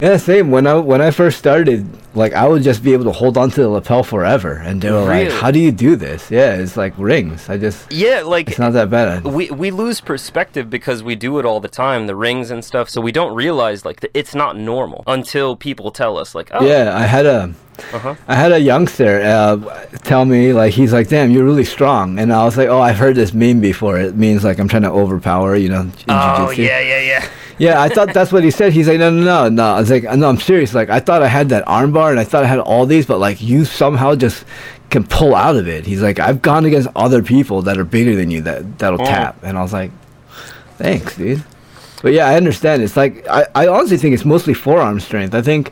Yeah, 0.00 0.16
same. 0.16 0.50
When 0.50 0.66
I 0.66 0.74
when 0.74 1.00
I 1.00 1.12
first 1.12 1.38
started, 1.38 1.86
like 2.16 2.32
I 2.32 2.48
would 2.48 2.64
just 2.64 2.82
be 2.82 2.92
able 2.94 3.04
to 3.04 3.12
hold 3.12 3.38
on 3.38 3.48
to 3.50 3.60
the 3.62 3.68
lapel 3.68 4.02
forever, 4.02 4.54
and 4.54 4.82
they 4.82 4.90
were 4.90 5.06
Really? 5.08 5.30
like, 5.30 5.40
"How 5.40 5.52
do 5.52 5.60
you 5.60 5.70
do 5.70 5.94
this?" 5.94 6.32
Yeah, 6.32 6.56
it's 6.56 6.76
like 6.76 6.94
rings. 6.98 7.48
I 7.48 7.58
just 7.58 7.90
Yeah, 7.92 8.22
like, 8.26 8.48
it's 8.50 8.58
not 8.58 8.72
that 8.72 8.90
bad. 8.90 9.24
we 9.24 9.50
we 9.52 9.70
lose 9.70 10.00
perspective 10.00 10.68
because 10.68 11.04
we 11.04 11.14
do 11.14 11.38
it 11.38 11.44
all 11.46 11.60
the 11.60 11.68
time, 11.68 12.08
the 12.08 12.16
rings 12.16 12.50
and 12.50 12.64
stuff. 12.64 12.90
So 12.90 13.00
we 13.00 13.12
don't 13.12 13.34
realize 13.36 13.84
like 13.84 14.00
that 14.00 14.10
it's 14.14 14.34
not 14.34 14.56
normal 14.58 15.04
until 15.06 15.54
people 15.54 15.92
tell 15.92 16.18
us 16.18 16.34
like, 16.34 16.50
oh, 16.52 16.66
Yeah, 16.66 16.92
I 16.98 17.02
had 17.06 17.24
a 17.24 17.54
uh-huh. 17.92 18.16
I 18.26 18.34
had 18.34 18.50
a 18.50 18.58
youngster 18.58 19.22
uh, 19.22 19.56
tell 20.02 20.24
me 20.24 20.52
like 20.52 20.72
he's 20.74 20.92
like, 20.92 21.08
"Damn, 21.08 21.30
you're 21.30 21.44
really 21.46 21.64
strong," 21.64 22.18
and 22.18 22.32
I 22.32 22.44
was 22.44 22.56
like, 22.56 22.68
"Oh, 22.68 22.80
I've 22.80 22.98
heard 22.98 23.14
this 23.14 23.32
meme 23.32 23.60
before. 23.60 23.96
It 23.98 24.16
means 24.16 24.42
like 24.42 24.58
I'm 24.58 24.68
trying 24.68 24.82
to 24.82 24.90
overpower, 24.90 25.54
you 25.54 25.68
know." 25.68 25.82
In 25.82 25.92
oh 26.08 26.48
jiu-jitsu." 26.52 26.62
yeah, 26.62 26.80
yeah, 26.80 27.00
yeah. 27.00 27.24
Yeah, 27.58 27.80
I 27.80 27.88
thought 27.88 28.12
that's 28.12 28.32
what 28.32 28.42
he 28.44 28.50
said. 28.50 28.72
He's 28.72 28.88
like, 28.88 28.98
no, 28.98 29.10
no, 29.10 29.22
no, 29.24 29.48
no. 29.48 29.64
I 29.74 29.80
was 29.80 29.90
like, 29.90 30.02
no, 30.04 30.28
I'm 30.28 30.38
serious. 30.40 30.74
Like, 30.74 30.90
I 30.90 31.00
thought 31.00 31.22
I 31.22 31.28
had 31.28 31.48
that 31.50 31.64
armbar 31.66 32.10
and 32.10 32.18
I 32.18 32.24
thought 32.24 32.42
I 32.44 32.46
had 32.46 32.58
all 32.58 32.84
these, 32.86 33.06
but 33.06 33.18
like, 33.18 33.40
you 33.40 33.64
somehow 33.64 34.14
just 34.14 34.44
can 34.90 35.04
pull 35.04 35.34
out 35.34 35.56
of 35.56 35.68
it. 35.68 35.86
He's 35.86 36.02
like, 36.02 36.18
I've 36.18 36.42
gone 36.42 36.64
against 36.64 36.88
other 36.96 37.22
people 37.22 37.62
that 37.62 37.78
are 37.78 37.84
bigger 37.84 38.14
than 38.16 38.30
you 38.30 38.40
that 38.42 38.78
that'll 38.78 39.00
Oh. 39.02 39.04
tap, 39.04 39.36
and 39.42 39.56
I 39.58 39.62
was 39.62 39.72
like, 39.72 39.90
Thanks, 40.78 41.16
dude. 41.16 41.42
But 42.02 42.12
yeah, 42.12 42.26
I 42.26 42.36
understand. 42.36 42.82
It's 42.82 42.96
like 42.96 43.26
I, 43.28 43.46
I 43.54 43.66
honestly 43.68 43.96
think 43.96 44.14
it's 44.14 44.24
mostly 44.24 44.52
forearm 44.54 45.00
strength. 45.00 45.34
I 45.34 45.40
think 45.42 45.70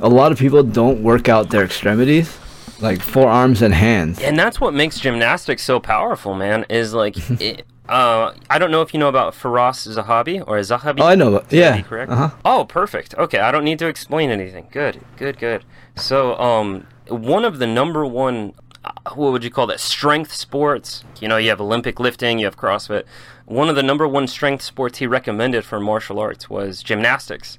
a 0.00 0.08
lot 0.08 0.32
of 0.32 0.38
people 0.38 0.62
don't 0.62 1.02
work 1.02 1.28
out 1.28 1.50
their 1.50 1.64
extremities, 1.64 2.38
like 2.80 3.00
forearms 3.02 3.60
and 3.62 3.74
hands. 3.74 4.20
And 4.20 4.38
that's 4.38 4.60
what 4.60 4.72
makes 4.72 4.98
gymnastics 5.00 5.62
so 5.64 5.80
powerful, 5.80 6.34
man. 6.34 6.64
Is 6.70 6.94
like, 6.94 7.16
it, 7.40 7.66
uh, 7.88 8.34
I 8.50 8.58
don't 8.58 8.70
know 8.70 8.82
if 8.82 8.92
you 8.94 9.00
know 9.00 9.08
about 9.08 9.34
Firas 9.34 9.86
Zahabi 9.86 10.42
or 10.46 10.58
Zahabi. 10.58 11.00
Oh, 11.00 11.06
I 11.06 11.14
know. 11.14 11.42
Yeah. 11.50 11.80
correct? 11.82 12.10
Uh 12.10 12.16
huh. 12.16 12.30
Oh, 12.44 12.64
perfect. 12.64 13.14
Okay, 13.16 13.38
I 13.38 13.50
don't 13.50 13.64
need 13.64 13.78
to 13.80 13.86
explain 13.86 14.30
anything. 14.30 14.68
Good, 14.70 15.00
good, 15.16 15.38
good. 15.38 15.64
So, 15.94 16.36
um, 16.38 16.86
one 17.08 17.44
of 17.44 17.58
the 17.58 17.66
number 17.66 18.04
one, 18.04 18.52
uh, 18.84 18.90
what 19.14 19.32
would 19.32 19.44
you 19.44 19.50
call 19.50 19.66
that? 19.68 19.80
Strength 19.80 20.32
sports. 20.32 21.04
You 21.20 21.28
know, 21.28 21.36
you 21.36 21.48
have 21.50 21.60
Olympic 21.60 21.98
lifting, 22.00 22.38
you 22.38 22.46
have 22.46 22.56
CrossFit. 22.56 23.04
One 23.46 23.68
of 23.68 23.76
the 23.76 23.82
number 23.82 24.08
one 24.08 24.26
strength 24.26 24.62
sports 24.62 24.98
he 24.98 25.06
recommended 25.06 25.64
for 25.64 25.78
martial 25.78 26.18
arts 26.18 26.50
was 26.50 26.82
gymnastics, 26.82 27.58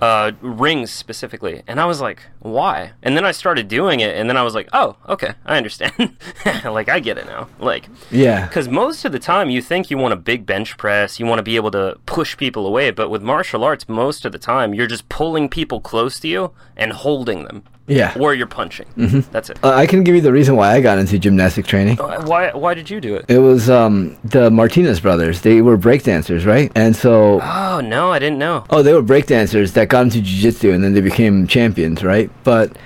uh, 0.00 0.32
rings 0.40 0.90
specifically. 0.90 1.62
And 1.66 1.80
I 1.80 1.84
was 1.86 2.00
like, 2.00 2.22
why? 2.40 2.92
And 3.02 3.16
then 3.16 3.24
I 3.24 3.32
started 3.32 3.68
doing 3.68 4.00
it, 4.00 4.16
and 4.16 4.28
then 4.28 4.36
I 4.36 4.42
was 4.42 4.54
like, 4.54 4.68
oh, 4.72 4.96
okay, 5.08 5.34
I 5.44 5.56
understand. 5.56 6.16
like, 6.64 6.88
I 6.88 7.00
get 7.00 7.18
it 7.18 7.26
now. 7.26 7.48
Like, 7.58 7.88
Yeah. 8.10 8.46
because 8.46 8.68
most 8.68 9.04
of 9.04 9.12
the 9.12 9.18
time 9.18 9.50
you 9.50 9.60
think 9.62 9.90
you 9.90 9.98
want 9.98 10.12
a 10.14 10.16
big 10.16 10.46
bench 10.46 10.76
press, 10.78 11.20
you 11.20 11.26
want 11.26 11.38
to 11.38 11.42
be 11.42 11.56
able 11.56 11.70
to 11.72 11.98
push 12.06 12.36
people 12.36 12.66
away, 12.66 12.90
but 12.90 13.10
with 13.10 13.22
martial 13.22 13.62
arts, 13.64 13.88
most 13.88 14.24
of 14.24 14.32
the 14.32 14.38
time 14.38 14.74
you're 14.74 14.86
just 14.86 15.08
pulling 15.08 15.48
people 15.48 15.80
close 15.80 16.18
to 16.20 16.28
you 16.28 16.52
and 16.76 16.92
holding 16.92 17.44
them, 17.44 17.62
Yeah. 17.86 18.14
or 18.18 18.32
you're 18.34 18.46
punching. 18.46 18.86
That's 19.32 19.50
it. 19.50 19.58
Uh, 19.62 19.70
I 19.74 19.86
can 19.86 20.02
give 20.02 20.14
you 20.14 20.20
the 20.22 20.32
reason 20.32 20.56
why 20.56 20.72
I 20.74 20.80
got 20.80 20.98
into 20.98 21.18
gymnastic 21.18 21.66
training. 21.66 22.00
Uh, 22.00 22.22
Why? 22.24 22.52
Why 22.52 22.72
did 22.72 22.88
you 22.88 23.00
do 23.02 23.16
it? 23.16 23.26
It 23.28 23.38
was 23.40 23.68
um, 23.68 24.16
the 24.24 24.50
Martinez 24.50 25.00
brothers. 25.00 25.42
They 25.42 25.60
were 25.60 25.76
breakdancers, 25.76 26.46
right? 26.46 26.72
And 26.74 26.96
so, 26.96 27.40
Oh 27.42 27.80
no, 27.84 28.10
I 28.12 28.18
didn't 28.18 28.38
know. 28.38 28.64
oh, 28.70 28.82
they 28.82 28.94
were 28.94 29.02
breakdancers 29.02 29.72
that 29.74 29.89
got 29.90 30.02
into 30.02 30.20
jiu-jitsu 30.22 30.70
and 30.72 30.82
then 30.82 30.94
they 30.94 31.00
became 31.02 31.46
champions, 31.46 32.02
right? 32.02 32.30
But 32.44 32.76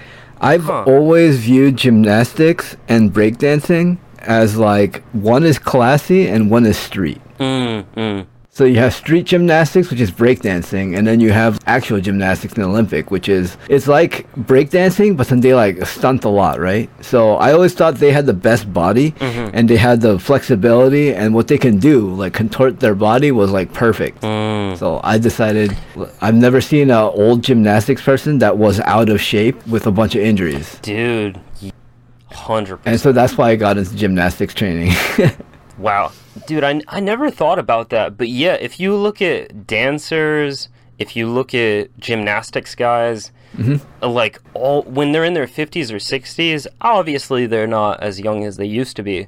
I've 0.41 0.65
Huh. 0.65 0.85
always 0.85 1.39
viewed 1.39 1.77
gymnastics 1.77 2.77
and 2.89 3.13
breakdancing 3.13 3.99
as 4.19 4.57
like 4.57 5.03
one 5.13 5.45
is 5.45 5.59
classy 5.59 6.27
and 6.27 6.51
one 6.51 6.67
is 6.67 6.77
street. 6.77 7.21
Mm, 7.39 7.85
mm. 7.97 8.27
So 8.55 8.65
you 8.65 8.77
have 8.77 8.95
street 8.95 9.27
gymnastics, 9.27 9.91
which 9.91 10.01
is 10.01 10.13
breakdancing, 10.13 10.97
and 10.97 11.05
then 11.05 11.19
you 11.19 11.33
have 11.33 11.59
actual 11.67 12.01
gymnastics 12.01 12.55
in 12.55 12.63
the 12.63 12.69
Olympic, 12.69 13.11
which 13.11 13.29
is 13.29 13.57
it's 13.69 13.89
like 13.89 14.33
breakdancing, 14.35 15.17
but 15.17 15.27
then 15.27 15.41
they 15.41 15.55
like 15.55 15.85
stunt 15.85 16.23
a 16.23 16.29
lot, 16.29 16.61
right? 16.61 16.89
So 17.05 17.35
I 17.35 17.53
always 17.53 17.75
thought 17.75 17.97
they 17.97 18.13
had 18.13 18.27
the 18.27 18.33
best 18.33 18.73
body, 18.73 19.13
and 19.19 19.69
they 19.69 19.77
had 19.77 20.03
the 20.03 20.21
flexibility, 20.21 21.13
and 21.13 21.35
what 21.35 21.49
they 21.49 21.59
can 21.59 21.81
do, 21.81 22.15
like 22.15 22.33
contort 22.33 22.79
their 22.79 22.95
body, 22.95 23.33
was 23.33 23.51
like 23.51 23.73
perfect. 23.73 24.23
Mm. 24.23 24.79
So 24.79 25.01
I 25.03 25.19
decided 25.19 25.77
I've 26.21 26.37
never 26.37 26.61
seen 26.61 26.91
an 26.91 26.97
old 26.97 27.43
gymnastics 27.43 28.03
person 28.03 28.39
that 28.39 28.57
was 28.57 28.79
out 28.79 29.09
of 29.09 29.21
shape 29.21 29.67
with 29.67 29.89
a 29.89 29.91
bunch 29.91 30.15
of 30.15 30.23
injuries, 30.23 30.79
Dude, 30.81 31.41
hundred 32.31 32.75
and 32.75 32.79
percent. 32.79 32.87
And 32.87 33.01
so 33.01 33.11
that's 33.11 33.37
why 33.37 33.51
I 33.51 33.57
got 33.57 33.79
into 33.79 33.97
gymnastics 33.97 34.55
training. 34.55 34.93
Wow, 35.79 36.13
dude, 36.47 36.65
I 36.65 36.81
I 36.89 37.01
never 37.01 37.31
thought 37.31 37.59
about 37.59 37.91
that, 37.91 38.17
but 38.17 38.29
yeah, 38.29 38.55
if 38.55 38.79
you 38.79 38.95
look 38.97 39.21
at 39.21 39.67
dancers, 39.67 40.69
if 40.99 41.17
you 41.17 41.27
look 41.29 41.55
at 41.55 41.97
gymnastics 41.99 42.75
guys, 42.75 43.33
mm-hmm. 43.57 44.07
like 44.07 44.41
all 44.55 44.83
when 44.83 45.13
they're 45.13 45.25
in 45.25 45.35
their 45.35 45.47
fifties 45.49 45.91
or 45.91 45.99
sixties, 45.99 46.67
obviously 46.81 47.47
they're 47.47 47.67
not 47.67 48.01
as 48.03 48.21
young 48.21 48.45
as 48.45 48.57
they 48.57 48.67
used 48.67 48.97
to 48.97 49.03
be, 49.03 49.27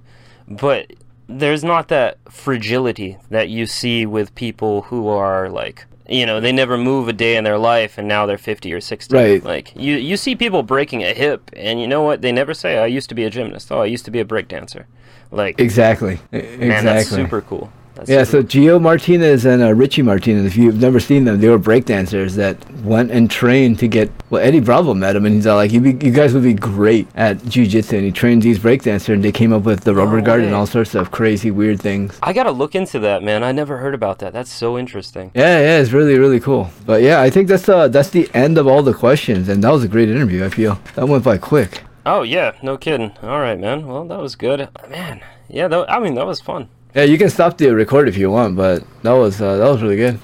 but 0.48 0.92
there's 1.28 1.64
not 1.64 1.88
that 1.88 2.18
fragility 2.30 3.18
that 3.30 3.48
you 3.48 3.66
see 3.66 4.06
with 4.06 4.34
people 4.34 4.82
who 4.82 5.08
are 5.08 5.48
like 5.50 5.84
you 6.08 6.24
know 6.24 6.40
they 6.40 6.52
never 6.52 6.78
move 6.78 7.08
a 7.08 7.12
day 7.12 7.36
in 7.36 7.42
their 7.42 7.58
life 7.58 7.98
and 7.98 8.06
now 8.06 8.26
they're 8.26 8.38
50 8.38 8.72
or 8.72 8.80
60 8.80 9.12
Right. 9.12 9.42
like 9.42 9.72
you 9.74 9.96
you 9.96 10.16
see 10.16 10.36
people 10.36 10.62
breaking 10.62 11.02
a 11.02 11.12
hip 11.12 11.50
and 11.56 11.80
you 11.80 11.88
know 11.88 12.02
what? 12.02 12.22
They 12.22 12.30
never 12.30 12.54
say 12.54 12.78
i 12.78 12.86
used 12.86 13.08
to 13.08 13.16
be 13.16 13.24
a 13.24 13.30
gymnast. 13.30 13.72
Oh 13.72 13.80
i 13.80 13.86
used 13.86 14.04
to 14.04 14.12
be 14.12 14.20
a 14.20 14.24
break 14.24 14.46
dancer 14.46 14.86
like 15.30 15.60
exactly. 15.60 16.18
Exactly. 16.32 16.68
Man, 16.68 16.84
that's 16.84 17.08
super 17.08 17.40
cool. 17.40 17.70
That's 17.94 18.10
Yeah, 18.10 18.24
super 18.24 18.42
so 18.50 18.58
Gio 18.58 18.80
Martinez 18.80 19.46
and 19.46 19.62
uh, 19.62 19.72
Richie 19.72 20.02
Martinez, 20.02 20.44
if 20.44 20.54
you've 20.54 20.78
never 20.78 21.00
seen 21.00 21.24
them, 21.24 21.40
they 21.40 21.48
were 21.48 21.58
breakdancers 21.58 22.34
that 22.34 22.58
went 22.82 23.10
and 23.10 23.30
trained 23.30 23.78
to 23.78 23.88
get. 23.88 24.10
Well, 24.28 24.42
Eddie 24.42 24.60
Bravo 24.60 24.92
met 24.92 25.16
him, 25.16 25.24
and 25.24 25.34
he's 25.36 25.46
all 25.46 25.56
like, 25.56 25.72
you, 25.72 25.80
be, 25.80 25.92
"You 26.04 26.12
guys 26.12 26.34
would 26.34 26.42
be 26.42 26.52
great 26.52 27.08
at 27.14 27.38
jujitsu." 27.38 27.94
And 27.94 28.04
he 28.04 28.12
trained 28.12 28.42
these 28.42 28.58
breakdancers, 28.58 29.14
and 29.14 29.24
they 29.24 29.32
came 29.32 29.50
up 29.54 29.62
with 29.62 29.84
the 29.84 29.94
rubber 29.94 30.20
guard 30.20 30.42
and 30.42 30.54
all 30.54 30.66
sorts 30.66 30.94
of 30.94 31.10
crazy, 31.10 31.50
weird 31.50 31.80
things. 31.80 32.18
I 32.22 32.34
gotta 32.34 32.50
look 32.50 32.74
into 32.74 32.98
that, 32.98 33.22
man. 33.22 33.42
I 33.42 33.52
never 33.52 33.78
heard 33.78 33.94
about 33.94 34.18
that. 34.18 34.34
That's 34.34 34.52
so 34.52 34.76
interesting. 34.78 35.30
Yeah, 35.34 35.58
yeah, 35.60 35.78
it's 35.78 35.92
really, 35.92 36.18
really 36.18 36.38
cool. 36.40 36.68
But 36.84 37.00
yeah, 37.00 37.22
I 37.22 37.30
think 37.30 37.48
that's 37.48 37.66
uh, 37.66 37.88
that's 37.88 38.10
the 38.10 38.28
end 38.34 38.58
of 38.58 38.66
all 38.66 38.82
the 38.82 38.94
questions, 38.94 39.48
and 39.48 39.64
that 39.64 39.70
was 39.70 39.84
a 39.84 39.88
great 39.88 40.10
interview. 40.10 40.44
I 40.44 40.50
feel 40.50 40.78
that 40.96 41.08
went 41.08 41.24
by 41.24 41.38
quick. 41.38 41.82
Oh 42.06 42.22
yeah, 42.22 42.52
no 42.62 42.78
kidding. 42.78 43.10
All 43.20 43.40
right, 43.40 43.58
man. 43.58 43.84
Well, 43.84 44.04
that 44.04 44.20
was 44.20 44.36
good, 44.36 44.68
man. 44.88 45.22
Yeah, 45.48 45.66
that, 45.66 45.90
I 45.90 45.98
mean 45.98 46.14
that 46.14 46.24
was 46.24 46.40
fun. 46.40 46.68
Yeah, 46.94 47.02
you 47.02 47.18
can 47.18 47.28
stop 47.28 47.58
the 47.58 47.74
record 47.74 48.08
if 48.08 48.16
you 48.16 48.30
want, 48.30 48.54
but 48.54 48.84
that 49.02 49.10
was 49.10 49.42
uh, 49.42 49.56
that 49.56 49.68
was 49.68 49.82
really 49.82 49.96
good. 49.96 50.20